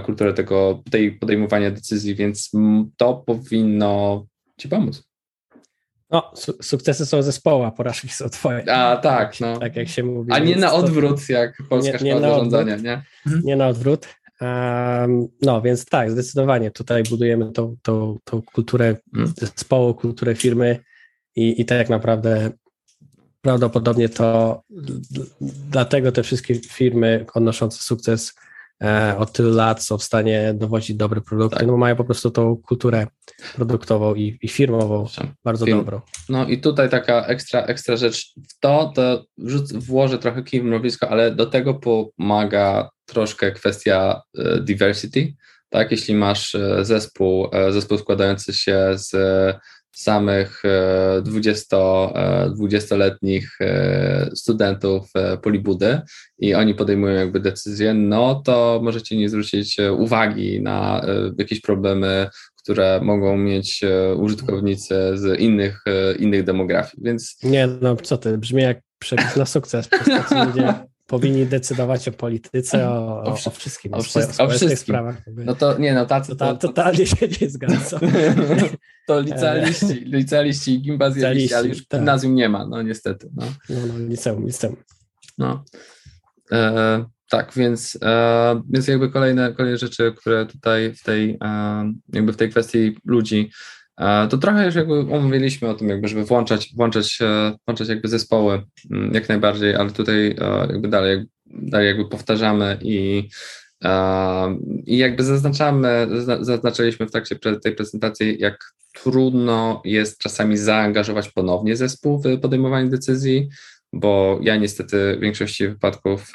kulturę 0.06 0.34
tego, 0.34 0.84
tej 0.92 1.12
podejmowania 1.12 1.72
decyzji, 1.72 2.16
więc 2.16 2.52
to 2.98 3.14
powinno 3.14 4.26
Ci 4.58 4.70
pomóc. 4.70 5.04
No, 6.10 6.32
su 6.36 6.54
sukcesy 6.62 7.06
są 7.06 7.22
zespołu, 7.22 7.64
a 7.64 7.72
porażki 7.72 8.10
są 8.10 8.30
twoje. 8.30 8.72
A 8.72 8.98
tak, 8.98 9.40
no. 9.40 9.58
Tak 9.58 9.76
jak 9.76 9.88
się 9.88 10.04
mówi. 10.04 10.32
A 10.32 10.40
nie 10.40 10.56
na 10.56 10.74
odwrót, 10.74 11.28
to... 11.28 11.34
jak 11.34 11.58
Polska 11.70 11.98
nie, 11.98 12.04
nie 12.04 12.12
Szkoła 12.12 12.30
Zarządzania, 12.30 12.76
nie? 12.76 13.04
Mhm. 13.26 13.44
Nie 13.46 13.56
na 13.56 13.68
odwrót. 13.68 14.08
Um, 14.42 15.28
no, 15.42 15.62
więc 15.62 15.86
tak, 15.86 16.12
zdecydowanie 16.12 16.72
tutaj 16.72 17.04
budujemy 17.04 17.52
tą, 17.52 17.76
tą, 17.82 18.18
tą 18.24 18.42
kulturę 18.42 18.96
hmm. 19.14 19.34
zespołu, 19.38 19.94
kulturę 19.94 20.36
firmy 20.36 20.80
i, 21.36 21.62
i 21.62 21.66
tak 21.66 21.90
naprawdę 21.90 22.52
prawdopodobnie 23.42 24.10
to 24.10 24.62
dlatego 25.70 26.12
te 26.12 26.24
wszystkie 26.24 26.56
firmy 26.56 27.26
odnoszące 27.34 27.84
sukces 27.84 28.30
e, 28.30 28.34
od 29.18 29.32
tylu 29.32 29.54
lat 29.54 29.84
są 29.84 29.98
w 29.98 30.04
stanie 30.04 30.54
dowodzić 30.58 30.98
dobre 30.98 31.22
produkty, 31.22 31.58
tak. 31.58 31.68
no 31.68 31.78
mają 31.78 31.96
po 31.96 32.04
prostu 32.04 32.32
tą 32.32 32.58
kulturę 32.58 33.08
produktową 33.56 34.16
i, 34.16 34.40
i 34.42 34.48
firmową 34.48 35.08
bardzo 35.44 35.66
Firm. 35.66 35.78
dobrą. 35.78 36.02
No 36.30 36.48
i 36.48 36.58
tutaj 36.62 36.90
taka 36.90 37.26
ekstra, 37.26 37.62
ekstra 37.62 37.96
rzecz 37.96 38.34
w 38.50 38.60
to, 38.60 38.92
to 38.96 39.26
wrzuc, 39.38 39.74
włożę 39.74 40.18
trochę 40.18 40.44
kij 40.44 40.62
w 40.62 40.64
mrowisko, 40.64 41.10
ale 41.10 41.36
do 41.36 41.46
tego 41.46 41.74
pomaga 41.74 42.90
troszkę 43.06 43.52
kwestia 43.52 44.22
e, 44.38 44.60
diversity, 44.60 45.34
tak, 45.70 45.92
jeśli 45.92 46.14
masz 46.14 46.56
e, 46.56 46.86
zespół, 46.86 47.48
zespół 47.70 47.98
składający 47.98 48.54
się 48.54 48.92
z 48.96 49.16
samych 49.92 50.64
20, 51.24 51.78
e, 51.78 52.50
20-letnich 52.50 53.58
e, 53.62 53.66
e, 53.66 54.30
studentów 54.36 55.12
Polibudy 55.42 56.02
i 56.40 56.54
oni 56.54 56.76
podejmują 56.76 57.16
jakby 57.16 57.40
decyzje, 57.40 57.94
no 57.94 58.36
to 58.46 58.80
możecie 58.84 59.18
nie 59.18 59.30
zwrócić 59.30 59.78
uwagi 59.98 60.62
na 60.62 61.06
jakieś 61.38 61.62
problemy, 61.62 62.28
które 62.64 63.00
mogą 63.04 63.38
mieć 63.38 63.82
użytkownicy 64.18 64.96
z 65.14 65.40
innych, 65.40 65.84
innych 66.20 66.44
demografii, 66.44 67.04
więc... 67.04 67.38
Nie, 67.44 67.68
no 67.82 67.96
co 67.96 68.18
ty, 68.18 68.38
brzmi 68.38 68.62
jak 68.62 68.80
przepis 69.00 69.36
na 69.36 69.46
sukces. 69.46 69.90
ludzie 70.48 70.74
powinni 71.12 71.46
decydować 71.46 72.08
o 72.08 72.12
polityce, 72.12 72.90
o, 72.90 73.24
o, 73.24 73.38
o 73.46 73.50
wszystkim, 73.50 73.94
o, 73.94 73.98
o, 73.98 74.44
o 74.44 74.50
wszystkich 74.50 74.80
sprawach. 74.80 75.22
No 75.28 75.56
to 75.56 75.78
nie, 75.78 75.94
no 75.94 76.06
tacy 76.06 76.36
to, 76.36 76.56
to, 76.56 76.68
Totalnie 76.68 77.06
się 77.06 77.28
nie 77.42 77.50
zgadzam. 77.50 78.00
to 79.08 79.20
licealiści, 79.20 79.94
licealiści 79.94 80.74
i 80.74 80.82
gimnazjaliści, 80.82 81.54
ale 81.54 81.68
już 81.68 81.88
tak. 81.88 82.00
gimnazjum 82.00 82.36
nie 82.36 82.50
ma, 82.50 82.68
no 82.68 82.82
niestety. 82.82 83.30
No, 83.36 83.46
no, 83.70 83.76
no 83.88 84.00
liceum, 84.00 84.46
liceum. 84.46 84.76
No. 85.38 85.64
E, 86.52 87.06
tak, 87.30 87.54
więc, 87.56 87.98
e, 88.02 88.62
więc 88.70 88.88
jakby 88.88 89.10
kolejne, 89.10 89.54
kolejne 89.54 89.78
rzeczy, 89.78 90.14
które 90.18 90.46
tutaj 90.46 90.94
w 90.94 91.04
tej, 91.04 91.38
e, 91.44 91.94
jakby 92.14 92.34
w 92.34 92.38
tej 92.38 92.50
kwestii 92.50 92.98
ludzi 93.06 93.50
E, 93.50 93.81
to 94.30 94.38
trochę 94.38 94.66
już 94.66 94.76
jakby 94.76 95.00
omówiliśmy 95.00 95.70
o 95.70 95.74
tym, 95.74 95.90
jakby, 95.90 96.08
żeby 96.08 96.26
włączać, 96.26 96.74
włączać, 96.76 97.20
włączać 97.68 97.90
jakby 97.90 98.08
zespoły 98.08 98.64
mm, 98.92 99.14
jak 99.14 99.30
najbardziej, 99.30 99.76
ale 99.76 99.92
tutaj 99.92 100.36
e, 100.42 100.68
jakby 100.70 100.88
dalej, 100.88 101.26
dalej 101.46 101.88
jakby 101.88 102.10
powtarzamy 102.10 102.78
i, 102.82 103.30
e, 103.84 104.58
i 104.86 104.98
jakby 104.98 105.24
zaznaczamy, 105.24 106.08
zaznaczyliśmy 106.42 107.06
w 107.08 107.12
trakcie 107.12 107.36
tej 107.64 107.76
prezentacji, 107.76 108.36
jak 108.40 108.74
trudno 108.94 109.82
jest 109.86 110.18
czasami 110.18 110.58
zaangażować 110.58 111.30
ponownie 111.30 111.76
zespół 111.76 112.22
w 112.22 112.40
podejmowanie 112.40 112.90
decyzji, 112.90 113.50
bo 113.94 114.40
ja 114.42 114.56
niestety 114.56 115.16
w 115.18 115.22
większości 115.22 115.68
wypadków, 115.68 116.32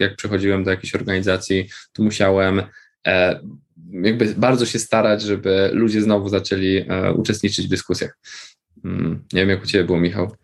jak 0.00 0.16
przychodziłem 0.16 0.64
do 0.64 0.70
jakiejś 0.70 0.94
organizacji, 0.94 1.68
to 1.92 2.02
musiałem 2.02 2.62
jakby 3.92 4.34
bardzo 4.34 4.66
się 4.66 4.78
starać, 4.78 5.22
żeby 5.22 5.70
ludzie 5.72 6.02
znowu 6.02 6.28
zaczęli 6.28 6.84
e, 6.88 7.12
uczestniczyć 7.12 7.66
w 7.66 7.70
dyskusjach. 7.70 8.18
Mm, 8.84 9.24
nie 9.32 9.40
wiem, 9.40 9.50
jak 9.50 9.62
u 9.62 9.66
Ciebie 9.66 9.84
było, 9.84 10.00
Michał. 10.00 10.34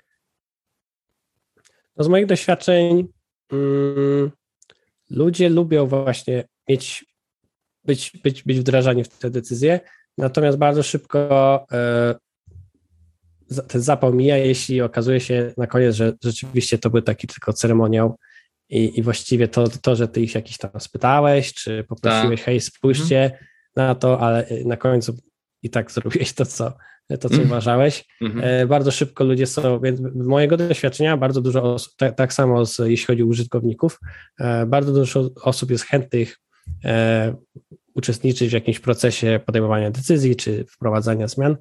No 1.97 2.05
z 2.05 2.09
moich 2.09 2.27
doświadczeń 2.27 3.09
mm, 3.53 4.31
ludzie 5.11 5.49
lubią 5.49 5.87
właśnie 5.87 6.45
mieć, 6.69 7.05
być, 7.85 8.13
być, 8.25 8.43
być 8.43 8.61
wdrażani 8.61 9.05
w 9.05 9.09
te 9.09 9.31
decyzje, 9.31 9.81
natomiast 10.19 10.59
bardzo 10.59 10.83
szybko 10.83 11.67
e, 11.73 12.15
ten 13.69 13.81
zapał 13.81 14.15
mija, 14.15 14.37
jeśli 14.37 14.81
okazuje 14.81 15.21
się 15.21 15.55
na 15.57 15.67
koniec, 15.67 15.95
że 15.95 16.13
rzeczywiście 16.25 16.79
to 16.79 16.91
był 16.91 17.03
taki 17.03 17.27
tylko 17.27 17.53
ceremoniał 17.53 18.19
i, 18.69 18.99
i 18.99 19.03
właściwie 19.03 19.49
to, 19.49 19.69
to, 19.69 19.97
że 19.97 20.09
ty 20.09 20.21
ich 20.21 20.35
jakiś 20.35 20.59
tam 20.59 20.71
spytałeś, 20.79 21.55
czy 21.55 21.85
poprosiłeś, 21.85 22.41
tak. 22.41 22.47
hej, 22.47 22.61
spójrzcie 22.61 23.25
mhm. 23.25 23.45
na 23.77 23.95
to, 23.95 24.21
ale 24.21 24.47
na 24.65 24.77
końcu 24.77 25.17
i 25.63 25.71
tak 25.71 25.93
zrobiłeś 25.93 26.33
to, 26.33 26.47
co, 26.47 26.73
to, 27.09 27.19
co 27.19 27.35
mhm. 27.35 27.47
uważałeś. 27.47 28.05
Mhm. 28.21 28.45
E, 28.45 28.67
bardzo 28.67 28.91
szybko 28.91 29.25
ludzie 29.25 29.47
są, 29.47 29.81
więc 29.81 30.01
mojego 30.15 30.57
doświadczenia 30.57 31.17
bardzo 31.17 31.41
dużo 31.41 31.75
osób, 31.75 31.93
tak, 31.97 32.15
tak 32.15 32.33
samo 32.33 32.67
z, 32.67 32.79
jeśli 32.79 33.07
chodzi 33.07 33.23
o 33.23 33.27
użytkowników, 33.27 34.01
e, 34.41 34.67
bardzo 34.67 34.93
dużo 34.93 35.31
osób 35.43 35.71
jest 35.71 35.85
chętnych 35.85 36.39
e, 36.85 37.35
uczestniczyć 37.95 38.51
w 38.51 38.53
jakimś 38.53 38.81
procesie 38.81 39.41
podejmowania 39.47 39.91
decyzji 39.91 40.37
czy 40.37 40.65
wprowadzania 40.65 41.29
zmian, 41.29 41.57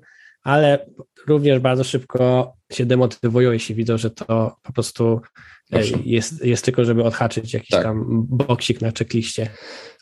ale 0.45 0.85
również 1.27 1.59
bardzo 1.59 1.83
szybko 1.83 2.53
się 2.71 2.85
demotywują, 2.85 3.51
jeśli 3.51 3.75
widzą, 3.75 3.97
że 3.97 4.11
to 4.11 4.55
po 4.63 4.73
prostu 4.73 5.21
jest, 6.05 6.45
jest 6.45 6.65
tylko, 6.65 6.85
żeby 6.85 7.03
odhaczyć 7.03 7.53
jakiś 7.53 7.69
tak. 7.69 7.83
tam 7.83 8.25
boksik 8.29 8.81
na 8.81 8.91
checkliście. 8.91 9.49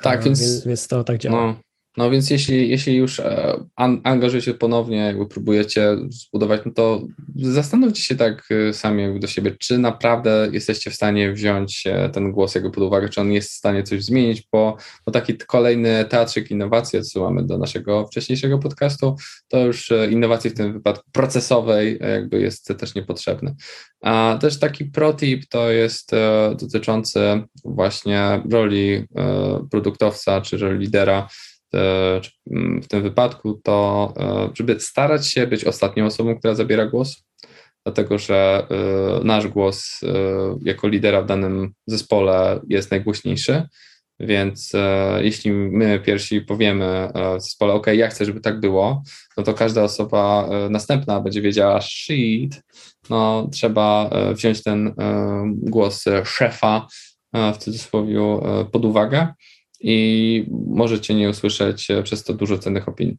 Tak, 0.01 0.23
więc, 0.23 0.41
więc, 0.41 0.67
więc 0.67 0.87
to 0.87 1.03
tak 1.03 1.17
działa. 1.17 1.47
No, 1.47 1.55
no 1.97 2.09
więc 2.09 2.29
jeśli, 2.29 2.69
jeśli 2.69 2.95
już 2.95 3.19
e, 3.19 3.55
angażujecie 4.03 4.53
ponownie, 4.53 4.97
jakby 4.97 5.25
próbujecie 5.25 5.97
zbudować, 6.09 6.61
no 6.65 6.71
to 6.71 7.01
zastanówcie 7.35 8.01
się 8.01 8.15
tak 8.15 8.49
e, 8.51 8.73
sami 8.73 9.19
do 9.19 9.27
siebie, 9.27 9.55
czy 9.59 9.77
naprawdę 9.77 10.49
jesteście 10.51 10.91
w 10.91 10.95
stanie 10.95 11.31
wziąć 11.31 11.83
e, 11.87 12.09
ten 12.09 12.31
głos 12.31 12.55
jakby 12.55 12.71
pod 12.71 12.83
uwagę, 12.83 13.09
czy 13.09 13.21
on 13.21 13.31
jest 13.31 13.51
w 13.51 13.53
stanie 13.53 13.83
coś 13.83 14.03
zmienić, 14.03 14.47
bo, 14.51 14.77
bo 15.05 15.11
taki 15.11 15.37
kolejny 15.37 16.05
teatrzyk 16.05 16.51
innowacji, 16.51 16.99
odsyłamy 16.99 17.43
do 17.43 17.57
naszego 17.57 18.07
wcześniejszego 18.07 18.59
podcastu, 18.59 19.15
to 19.47 19.65
już 19.65 19.93
innowacji 20.11 20.49
w 20.49 20.53
tym 20.53 20.73
wypadku 20.73 21.11
procesowej 21.11 21.99
jakby 22.01 22.41
jest 22.41 22.73
też 22.77 22.95
niepotrzebny. 22.95 23.55
A 24.01 24.37
też 24.41 24.59
taki 24.59 24.85
protip 24.85 25.45
to 25.45 25.71
jest 25.71 26.11
dotyczący 26.59 27.19
właśnie 27.65 28.41
roli 28.51 29.05
produktowca 29.71 30.41
czy 30.41 30.57
lidera, 30.77 31.27
w 32.81 32.87
tym 32.87 33.03
wypadku, 33.03 33.61
to 33.63 34.13
e, 34.17 34.49
żeby 34.53 34.79
starać 34.79 35.27
się 35.27 35.47
być 35.47 35.65
ostatnią 35.65 36.05
osobą, 36.05 36.35
która 36.39 36.55
zabiera 36.55 36.85
głos, 36.85 37.23
dlatego 37.85 38.17
że 38.17 38.67
e, 38.69 39.23
nasz 39.23 39.47
głos 39.47 40.01
jako 40.61 40.87
lidera 40.87 41.21
w 41.21 41.25
danym 41.25 41.73
zespole 41.87 42.59
jest 42.69 42.91
najgłośniejszy. 42.91 43.63
Więc 44.19 44.75
e, 44.75 45.19
jeśli 45.23 45.51
my 45.51 45.99
pierwsi 45.99 46.41
powiemy 46.41 46.85
e, 46.85 47.37
w 47.37 47.41
zespole, 47.41 47.73
OK, 47.73 47.87
ja 47.87 48.07
chcę, 48.07 48.25
żeby 48.25 48.39
tak 48.39 48.59
było, 48.59 49.03
no 49.37 49.43
to 49.43 49.53
każda 49.53 49.83
osoba 49.83 50.49
e, 50.51 50.69
następna 50.69 51.19
będzie 51.19 51.41
wiedziała, 51.41 51.81
shit, 51.81 52.61
no 53.09 53.49
trzeba 53.51 54.09
e, 54.11 54.33
wziąć 54.33 54.63
ten 54.63 54.87
e, 54.87 54.93
głos 55.47 56.03
szefa 56.25 56.87
w 57.53 57.57
cudzysłowie 57.57 58.19
pod 58.71 58.85
uwagę 58.85 59.27
i 59.83 60.45
możecie 60.67 61.15
nie 61.15 61.29
usłyszeć 61.29 61.87
przez 62.03 62.23
to 62.23 62.33
dużo 62.33 62.57
cennych 62.57 62.87
opinii. 62.87 63.17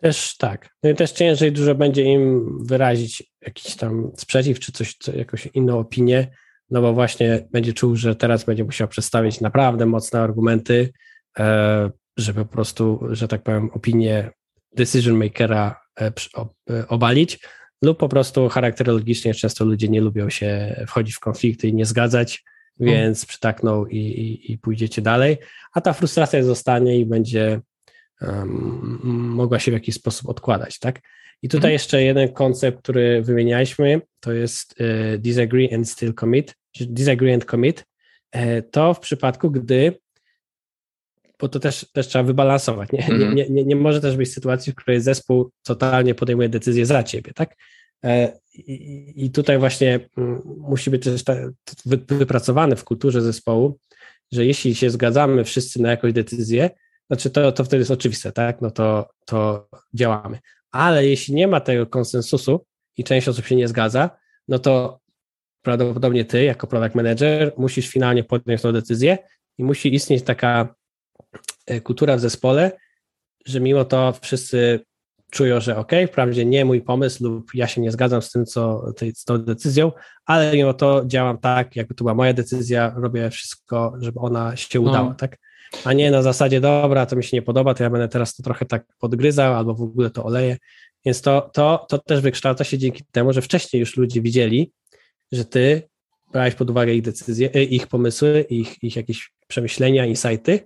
Też 0.00 0.36
tak. 0.36 0.68
No 0.82 0.90
i 0.90 0.94
też 0.94 1.12
ciężej 1.12 1.52
dużo 1.52 1.74
będzie 1.74 2.02
im 2.02 2.58
wyrazić 2.66 3.22
jakiś 3.40 3.76
tam 3.76 4.10
sprzeciw, 4.16 4.60
czy 4.60 4.72
coś, 4.72 4.96
co, 4.98 5.16
jakąś 5.16 5.46
inną 5.46 5.78
opinię, 5.78 6.28
no 6.70 6.82
bo 6.82 6.92
właśnie 6.92 7.48
będzie 7.50 7.72
czuł, 7.72 7.96
że 7.96 8.16
teraz 8.16 8.44
będzie 8.44 8.64
musiał 8.64 8.88
przedstawić 8.88 9.40
naprawdę 9.40 9.86
mocne 9.86 10.20
argumenty, 10.20 10.92
e, 11.38 11.90
żeby 12.16 12.44
po 12.44 12.52
prostu, 12.52 13.00
że 13.10 13.28
tak 13.28 13.42
powiem, 13.42 13.70
opinię 13.70 14.30
decision 14.76 15.16
makera 15.16 15.80
e, 16.00 16.12
e, 16.70 16.88
obalić, 16.88 17.38
lub 17.82 17.98
po 17.98 18.08
prostu 18.08 18.48
charakterologicznie 18.48 19.34
często 19.34 19.64
ludzie 19.64 19.88
nie 19.88 20.00
lubią 20.00 20.30
się 20.30 20.76
wchodzić 20.88 21.14
w 21.14 21.20
konflikty 21.20 21.68
i 21.68 21.74
nie 21.74 21.86
zgadzać. 21.86 22.44
Więc 22.80 23.18
hmm. 23.18 23.28
przytakną 23.28 23.86
i, 23.86 23.98
i, 23.98 24.52
i 24.52 24.58
pójdziecie 24.58 25.02
dalej, 25.02 25.38
a 25.72 25.80
ta 25.80 25.92
frustracja 25.92 26.42
zostanie 26.42 26.98
i 26.98 27.06
będzie 27.06 27.60
um, 28.20 29.00
mogła 29.10 29.58
się 29.58 29.70
w 29.70 29.74
jakiś 29.74 29.94
sposób 29.94 30.28
odkładać, 30.28 30.78
tak? 30.78 31.00
I 31.42 31.48
tutaj 31.48 31.58
mhm. 31.58 31.72
jeszcze 31.72 32.02
jeden 32.02 32.32
koncept, 32.32 32.78
który 32.78 33.22
wymienialiśmy, 33.22 34.00
to 34.20 34.32
jest 34.32 34.74
e, 34.80 35.18
disagree 35.18 35.74
and 35.74 35.90
still 35.90 36.14
commit, 36.14 36.54
disagree 36.80 37.32
and 37.32 37.44
commit. 37.44 37.84
E, 38.32 38.62
to 38.62 38.94
w 38.94 39.00
przypadku, 39.00 39.50
gdy, 39.50 39.98
bo 41.40 41.48
to 41.48 41.60
też, 41.60 41.86
też 41.92 42.08
trzeba 42.08 42.24
wybalansować, 42.24 42.92
nie? 42.92 42.98
Mhm. 42.98 43.34
Nie, 43.34 43.50
nie, 43.50 43.64
nie 43.64 43.76
może 43.76 44.00
też 44.00 44.16
być 44.16 44.32
sytuacji, 44.32 44.72
w 44.72 44.76
której 44.76 45.00
zespół 45.00 45.50
totalnie 45.62 46.14
podejmuje 46.14 46.48
decyzję 46.48 46.86
za 46.86 47.02
ciebie, 47.02 47.32
tak? 47.34 47.56
E, 48.04 48.38
I, 48.54 49.30
tutaj 49.34 49.58
właśnie 49.58 50.08
mm, 50.16 50.42
musi 50.44 50.90
być 50.90 51.04
też 51.04 51.22
wypracowane 52.08 52.76
w 52.76 52.84
kulturze 52.84 53.22
zespołu, 53.22 53.78
że 54.32 54.46
jeśli 54.46 54.74
się 54.74 54.90
zgadzamy 54.90 55.44
wszyscy 55.44 55.82
na 55.82 55.90
jakąś 55.90 56.12
decyzję, 56.12 56.70
znaczy 57.10 57.30
to, 57.30 57.52
to 57.52 57.64
wtedy 57.64 57.78
jest 57.78 57.90
oczywiste, 57.90 58.32
tak? 58.32 58.60
No 58.60 58.70
to, 58.70 59.08
to 59.26 59.68
działamy 59.94 60.38
ale 60.76 61.06
jeśli 61.06 61.34
nie 61.34 61.48
ma 61.48 61.60
tego 61.60 61.86
konsensusu 61.86 62.66
i 62.96 63.04
część 63.04 63.28
osób 63.28 63.46
się 63.46 63.56
nie 63.56 63.68
zgadza, 63.68 64.10
no 64.48 64.58
to 64.58 65.00
prawdopodobnie 65.62 66.24
ty, 66.24 66.44
jako 66.44 66.66
product 66.66 66.94
manager, 66.94 67.52
musisz 67.56 67.88
finalnie 67.88 68.24
podjąć 68.24 68.62
tę 68.62 68.72
decyzję 68.72 69.18
i 69.58 69.64
musi 69.64 69.94
istnieć 69.94 70.22
taka 70.22 70.74
e, 71.66 71.80
kultura 71.80 72.16
w 72.16 72.20
zespole, 72.20 72.72
że 73.46 73.60
mimo 73.60 73.84
to 73.84 74.14
wszyscy 74.22 74.80
czują, 75.30 75.60
że 75.60 75.76
ok, 75.76 75.92
wprawdzie 76.08 76.44
nie 76.44 76.64
mój 76.64 76.82
pomysł 76.82 77.24
lub 77.24 77.54
ja 77.54 77.66
się 77.66 77.80
nie 77.80 77.90
zgadzam 77.90 78.22
z 78.22 78.30
tym, 78.30 78.46
co 78.46 78.92
z 79.14 79.24
tą 79.24 79.38
decyzją, 79.38 79.92
ale 80.26 80.52
mimo 80.52 80.74
to 80.74 81.02
działam 81.06 81.38
tak, 81.38 81.76
jakby 81.76 81.94
to 81.94 82.04
była 82.04 82.14
moja 82.14 82.32
decyzja, 82.32 82.94
robię 82.96 83.30
wszystko, 83.30 83.92
żeby 84.00 84.20
ona 84.20 84.56
się 84.56 84.80
udała, 84.80 85.08
no. 85.08 85.14
tak? 85.14 85.36
a 85.84 85.92
nie 85.92 86.10
na 86.10 86.22
zasadzie, 86.22 86.60
dobra, 86.60 87.06
to 87.06 87.16
mi 87.16 87.24
się 87.24 87.36
nie 87.36 87.42
podoba, 87.42 87.74
to 87.74 87.82
ja 87.82 87.90
będę 87.90 88.08
teraz 88.08 88.34
to 88.34 88.42
trochę 88.42 88.66
tak 88.66 88.84
podgryzał 88.98 89.54
albo 89.54 89.74
w 89.74 89.82
ogóle 89.82 90.10
to 90.10 90.24
oleję. 90.24 90.56
Więc 91.04 91.22
to, 91.22 91.50
to, 91.52 91.86
to 91.88 91.98
też 91.98 92.20
wykształca 92.20 92.64
się 92.64 92.78
dzięki 92.78 93.04
temu, 93.12 93.32
że 93.32 93.42
wcześniej 93.42 93.80
już 93.80 93.96
ludzie 93.96 94.22
widzieli, 94.22 94.72
że 95.32 95.44
ty 95.44 95.82
brałeś 96.32 96.54
pod 96.54 96.70
uwagę 96.70 96.94
ich 96.94 97.02
decyzje, 97.02 97.50
e, 97.54 97.62
ich 97.62 97.86
pomysły, 97.86 98.46
ich, 98.50 98.82
ich 98.82 98.96
jakieś 98.96 99.30
przemyślenia, 99.46 100.06
insighty 100.06 100.60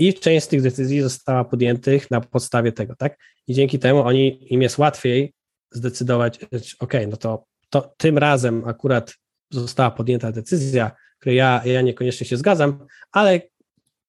i 0.00 0.14
część 0.14 0.46
z 0.46 0.48
tych 0.48 0.62
decyzji 0.62 1.00
została 1.00 1.44
podjętych 1.44 2.10
na 2.10 2.20
podstawie 2.20 2.72
tego, 2.72 2.96
tak? 2.96 3.18
I 3.46 3.54
dzięki 3.54 3.78
temu 3.78 4.00
oni, 4.02 4.54
im 4.54 4.62
jest 4.62 4.78
łatwiej 4.78 5.34
zdecydować, 5.70 6.40
ok, 6.78 6.92
no 7.08 7.16
to, 7.16 7.44
to 7.70 7.94
tym 7.96 8.18
razem 8.18 8.64
akurat 8.64 9.14
została 9.50 9.90
podjęta 9.90 10.32
decyzja, 10.32 10.90
której 11.18 11.36
ja, 11.36 11.62
ja 11.64 11.82
niekoniecznie 11.82 12.26
się 12.26 12.36
zgadzam, 12.36 12.86
ale 13.12 13.40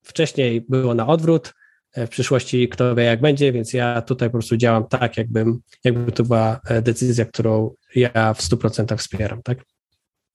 Wcześniej 0.03 0.65
było 0.69 0.93
na 0.93 1.07
odwrót, 1.07 1.53
e, 1.93 2.07
w 2.07 2.09
przyszłości 2.09 2.69
kto 2.69 2.95
wie 2.95 3.03
jak 3.03 3.21
będzie, 3.21 3.51
więc 3.51 3.73
ja 3.73 4.01
tutaj 4.01 4.29
po 4.29 4.33
prostu 4.33 4.57
działam 4.57 4.87
tak, 4.87 5.17
jakbym, 5.17 5.59
jakby 5.83 6.11
to 6.11 6.23
była 6.23 6.59
e, 6.65 6.81
decyzja, 6.81 7.25
którą 7.25 7.75
ja 7.95 8.33
w 8.33 8.41
100% 8.41 8.97
wspieram, 8.97 9.41
tak? 9.43 9.57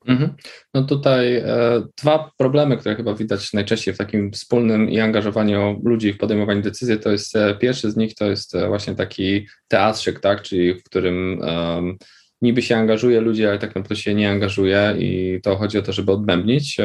Mhm. 0.07 0.35
No 0.75 0.83
tutaj 0.83 1.37
e, 1.37 1.83
dwa 2.03 2.31
problemy, 2.39 2.77
które 2.77 2.97
chyba 2.97 3.15
widać 3.15 3.53
najczęściej 3.53 3.95
w 3.95 3.99
takim 3.99 4.33
wspólnym 4.33 4.91
i 4.91 5.01
angażowaniu 5.01 5.81
ludzi 5.85 6.13
w 6.13 6.19
podejmowanie 6.19 6.61
decyzji, 6.61 6.99
to 6.99 7.11
jest 7.11 7.37
e, 7.37 7.55
pierwszy 7.55 7.91
z 7.91 7.97
nich 7.97 8.15
to 8.15 8.25
jest 8.25 8.55
e, 8.55 8.69
właśnie 8.69 8.95
taki 8.95 9.47
teatrzyk, 9.69 10.21
tak, 10.21 10.43
czyli 10.43 10.75
w 10.75 10.85
którym 10.85 11.41
niby 12.43 12.63
się 12.63 12.77
angażuje 12.77 13.21
ludzi, 13.21 13.47
ale 13.47 13.59
tak 13.59 13.75
naprawdę 13.75 13.97
się 13.97 14.15
nie 14.15 14.31
angażuje 14.31 14.95
i 14.99 15.41
to 15.43 15.57
chodzi 15.57 15.79
o 15.79 15.83
to, 15.83 15.93
żeby 15.93 16.13
odbębnić. 16.13 16.77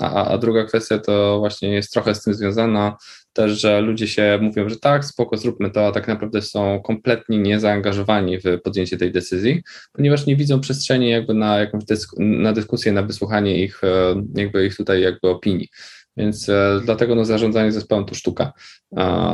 A, 0.00 0.24
a 0.24 0.38
druga 0.38 0.64
kwestia 0.64 0.98
to 0.98 1.38
właśnie 1.38 1.68
jest 1.68 1.92
trochę 1.92 2.14
z 2.14 2.22
tym 2.22 2.34
związana 2.34 2.96
też, 3.36 3.60
że 3.60 3.80
ludzie 3.80 4.08
się 4.08 4.38
mówią, 4.42 4.68
że 4.68 4.76
tak, 4.76 5.04
spoko, 5.04 5.36
zróbmy 5.36 5.70
to, 5.70 5.86
a 5.86 5.92
tak 5.92 6.08
naprawdę 6.08 6.42
są 6.42 6.80
kompletnie 6.82 7.38
niezaangażowani 7.38 8.38
w 8.38 8.44
podjęcie 8.64 8.96
tej 8.96 9.12
decyzji, 9.12 9.62
ponieważ 9.92 10.26
nie 10.26 10.36
widzą 10.36 10.60
przestrzeni 10.60 11.10
jakby 11.10 11.34
na 11.34 11.58
jakąś 11.58 11.82
na 12.18 12.52
dyskusję, 12.52 12.92
na 12.92 13.02
wysłuchanie 13.02 13.64
ich, 13.64 13.84
e, 13.84 14.22
jakby 14.34 14.66
ich 14.66 14.76
tutaj 14.76 15.02
jakby 15.02 15.28
opinii. 15.28 15.68
Więc 16.16 16.48
e, 16.48 16.80
dlatego 16.84 17.14
no, 17.14 17.24
zarządzanie 17.24 17.72
zespołem 17.72 18.04
to 18.04 18.14
sztuka. 18.14 18.52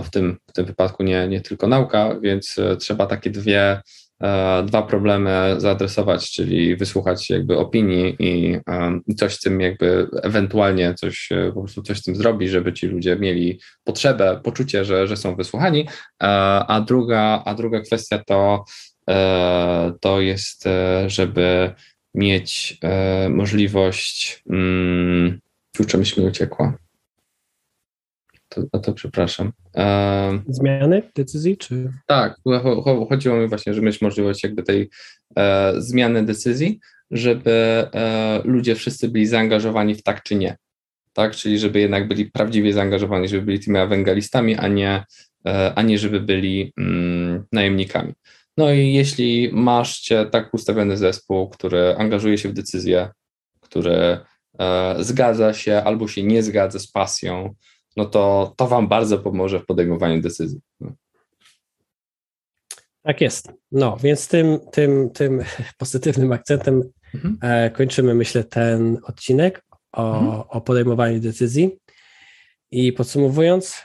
W 0.04 0.10
tym, 0.10 0.36
w 0.46 0.52
tym 0.52 0.66
wypadku 0.66 1.02
nie, 1.02 1.28
nie 1.28 1.40
tylko 1.40 1.68
nauka, 1.68 2.20
więc 2.20 2.56
trzeba 2.78 3.06
takie 3.06 3.30
dwie 3.30 3.80
E, 3.82 3.82
dwa 4.64 4.82
problemy 4.82 5.54
zaadresować, 5.58 6.30
czyli 6.30 6.76
wysłuchać 6.76 7.30
jakby 7.30 7.58
opinii 7.58 8.16
i 8.18 8.60
coś 9.16 9.34
z 9.34 9.40
tym 9.40 9.60
jakby 9.60 10.08
ewentualnie 10.22 10.94
coś, 10.94 11.32
e, 11.32 11.52
po 11.54 11.60
prostu 11.60 11.82
coś 11.82 11.98
z 11.98 12.02
tym 12.02 12.16
zrobić, 12.16 12.50
żeby 12.50 12.72
ci 12.72 12.86
ludzie 12.86 13.16
mieli 13.16 13.60
potrzebę, 13.84 14.40
poczucie, 14.44 14.84
że, 14.84 15.06
że 15.06 15.16
są 15.16 15.36
wysłuchani, 15.36 15.80
e, 15.80 16.26
a 16.68 16.80
druga, 16.80 17.42
a 17.44 17.54
druga 17.54 17.80
kwestia 17.80 18.22
to, 18.26 18.64
to 20.00 20.20
jest, 20.20 20.64
żeby 21.06 21.74
mieć 22.14 22.78
możliwość, 23.30 24.44
kurczę, 25.76 25.98
myśl 25.98 26.20
mi 26.20 26.26
uciekła, 26.26 26.74
to, 28.54 28.62
no 28.72 28.80
to 28.80 28.92
przepraszam. 28.92 29.52
Zmiany 30.48 31.02
decyzji, 31.16 31.56
czy? 31.56 31.92
Tak, 32.06 32.36
chodziło 33.08 33.36
mi 33.36 33.48
właśnie, 33.48 33.74
żeby 33.74 33.86
mieć 33.86 34.00
możliwość 34.00 34.44
jakby 34.44 34.62
tej 34.62 34.90
e, 35.36 35.72
zmiany 35.78 36.24
decyzji, 36.24 36.80
żeby 37.10 37.86
e, 37.94 38.40
ludzie 38.44 38.74
wszyscy 38.74 39.08
byli 39.08 39.26
zaangażowani 39.26 39.94
w 39.94 40.02
tak 40.02 40.22
czy 40.22 40.34
nie. 40.34 40.56
Tak, 41.12 41.36
czyli 41.36 41.58
żeby 41.58 41.80
jednak 41.80 42.08
byli 42.08 42.30
prawdziwie 42.30 42.72
zaangażowani, 42.72 43.28
żeby 43.28 43.42
byli 43.42 43.60
tymi 43.60 43.78
ewangelistami, 43.78 44.56
a 44.56 44.68
nie, 44.68 45.04
e, 45.46 45.72
a 45.74 45.82
nie 45.82 45.98
żeby 45.98 46.20
byli 46.20 46.72
mm, 46.78 47.44
najemnikami. 47.52 48.12
No 48.56 48.72
i 48.72 48.92
jeśli 48.92 49.50
masz 49.52 50.00
cię 50.00 50.26
tak 50.26 50.54
ustawiony 50.54 50.96
zespół, 50.96 51.48
który 51.48 51.96
angażuje 51.96 52.38
się 52.38 52.48
w 52.48 52.52
decyzje, 52.52 53.08
który 53.60 54.18
e, 54.58 54.96
zgadza 55.00 55.54
się 55.54 55.82
albo 55.84 56.08
się 56.08 56.22
nie 56.22 56.42
zgadza 56.42 56.78
z 56.78 56.86
pasją, 56.86 57.54
no 57.96 58.04
to 58.04 58.54
to 58.56 58.68
Wam 58.68 58.88
bardzo 58.88 59.18
pomoże 59.18 59.60
w 59.60 59.66
podejmowaniu 59.66 60.20
decyzji. 60.20 60.60
Tak 63.02 63.20
jest. 63.20 63.52
No, 63.72 63.96
więc 64.02 64.28
tym, 64.28 64.58
tym, 64.72 65.10
tym 65.10 65.40
pozytywnym 65.78 66.32
akcentem 66.32 66.82
mhm. 67.14 67.38
E, 67.42 67.70
kończymy, 67.70 68.14
myślę, 68.14 68.44
ten 68.44 68.98
odcinek 69.04 69.64
o, 69.92 70.18
mhm. 70.18 70.42
o 70.48 70.60
podejmowaniu 70.60 71.20
decyzji. 71.20 71.78
I 72.70 72.92
podsumowując, 72.92 73.82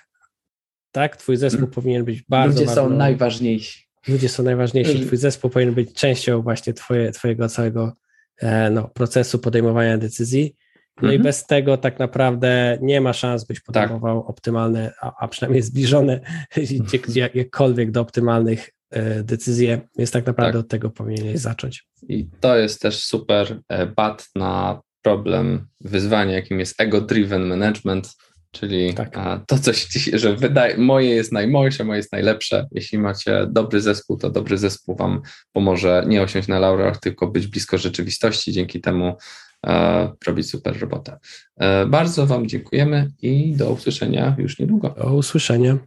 tak, 0.92 1.18
Twój 1.18 1.38
zespół 1.38 1.60
mhm. 1.66 1.74
powinien 1.74 2.06
być 2.06 2.22
bardzo. 2.22 2.60
Ludzie 2.60 2.76
są 2.76 2.90
najważniejsi. 2.90 3.88
Ludzie 4.08 4.30
są 4.30 4.44
najważniejsi. 4.44 5.06
Twój 5.06 5.18
zespół 5.18 5.50
powinien 5.50 5.74
być 5.74 5.94
częścią 5.94 6.42
właśnie 6.42 6.74
twoje, 6.74 7.12
Twojego 7.12 7.50
całego 7.50 7.94
e, 8.38 8.70
no, 8.70 8.88
procesu 8.88 9.40
podejmowania 9.40 9.98
decyzji. 9.98 10.56
No 11.02 11.08
mhm. 11.08 11.22
i 11.22 11.24
bez 11.24 11.46
tego 11.46 11.78
tak 11.78 12.00
naprawdę 12.00 12.78
nie 12.82 13.02
ma 13.02 13.14
szans, 13.14 13.46
byś 13.46 13.60
podejmował 13.60 14.22
tak. 14.22 14.30
optymalne, 14.30 14.94
a, 15.02 15.14
a, 15.20 15.28
przynajmniej 15.28 15.62
zbliżone 15.62 16.20
jakkolwiek 17.34 17.92
do 17.92 18.02
optymalnych 18.02 18.70
e, 18.90 19.24
decyzji, 19.24 19.68
więc 19.98 20.12
tak 20.12 20.26
naprawdę 20.26 20.54
tak. 20.54 20.62
od 20.62 20.68
tego 20.68 20.90
powinieneś 20.90 21.40
zacząć. 21.40 21.88
I 22.10 22.30
to 22.40 22.58
jest 22.58 22.82
też 22.82 23.04
super 23.04 23.60
e, 23.70 23.86
bat 23.86 24.28
na 24.36 24.82
problem, 25.02 25.68
wyzwanie, 25.82 26.34
jakim 26.34 26.60
jest 26.60 26.82
ego-driven 26.82 27.48
management, 27.48 28.16
czyli 28.52 28.94
tak. 28.94 29.18
to 29.48 29.60
coś, 29.60 29.88
że 30.14 30.36
wydaje, 30.36 30.78
moje 30.78 31.10
jest 31.10 31.32
najmojsze, 31.32 31.84
moje 31.84 31.98
jest 31.98 32.12
najlepsze. 32.12 32.68
Jeśli 32.72 32.98
macie 32.98 33.48
dobry 33.50 33.82
zespół, 33.82 34.18
to 34.18 34.30
dobry 34.30 34.58
zespół 34.58 34.96
wam 34.96 35.22
pomoże 35.54 36.04
nie 36.08 36.22
osiąść 36.22 36.48
na 36.48 36.60
laurach, 36.60 37.00
tylko 37.00 37.28
być 37.28 37.48
blisko 37.48 37.78
rzeczywistości. 37.78 38.52
Dzięki 38.52 38.82
temu 38.82 39.16
robić 40.28 40.50
super 40.50 40.80
robotę. 40.80 41.18
Bardzo 41.88 42.28
Wam 42.28 42.48
dziękujemy 42.48 43.12
i 43.22 43.56
do 43.56 43.72
usłyszenia 43.72 44.36
już 44.38 44.60
niedługo. 44.60 44.90
Do 44.90 45.14
usłyszenia. 45.14 45.78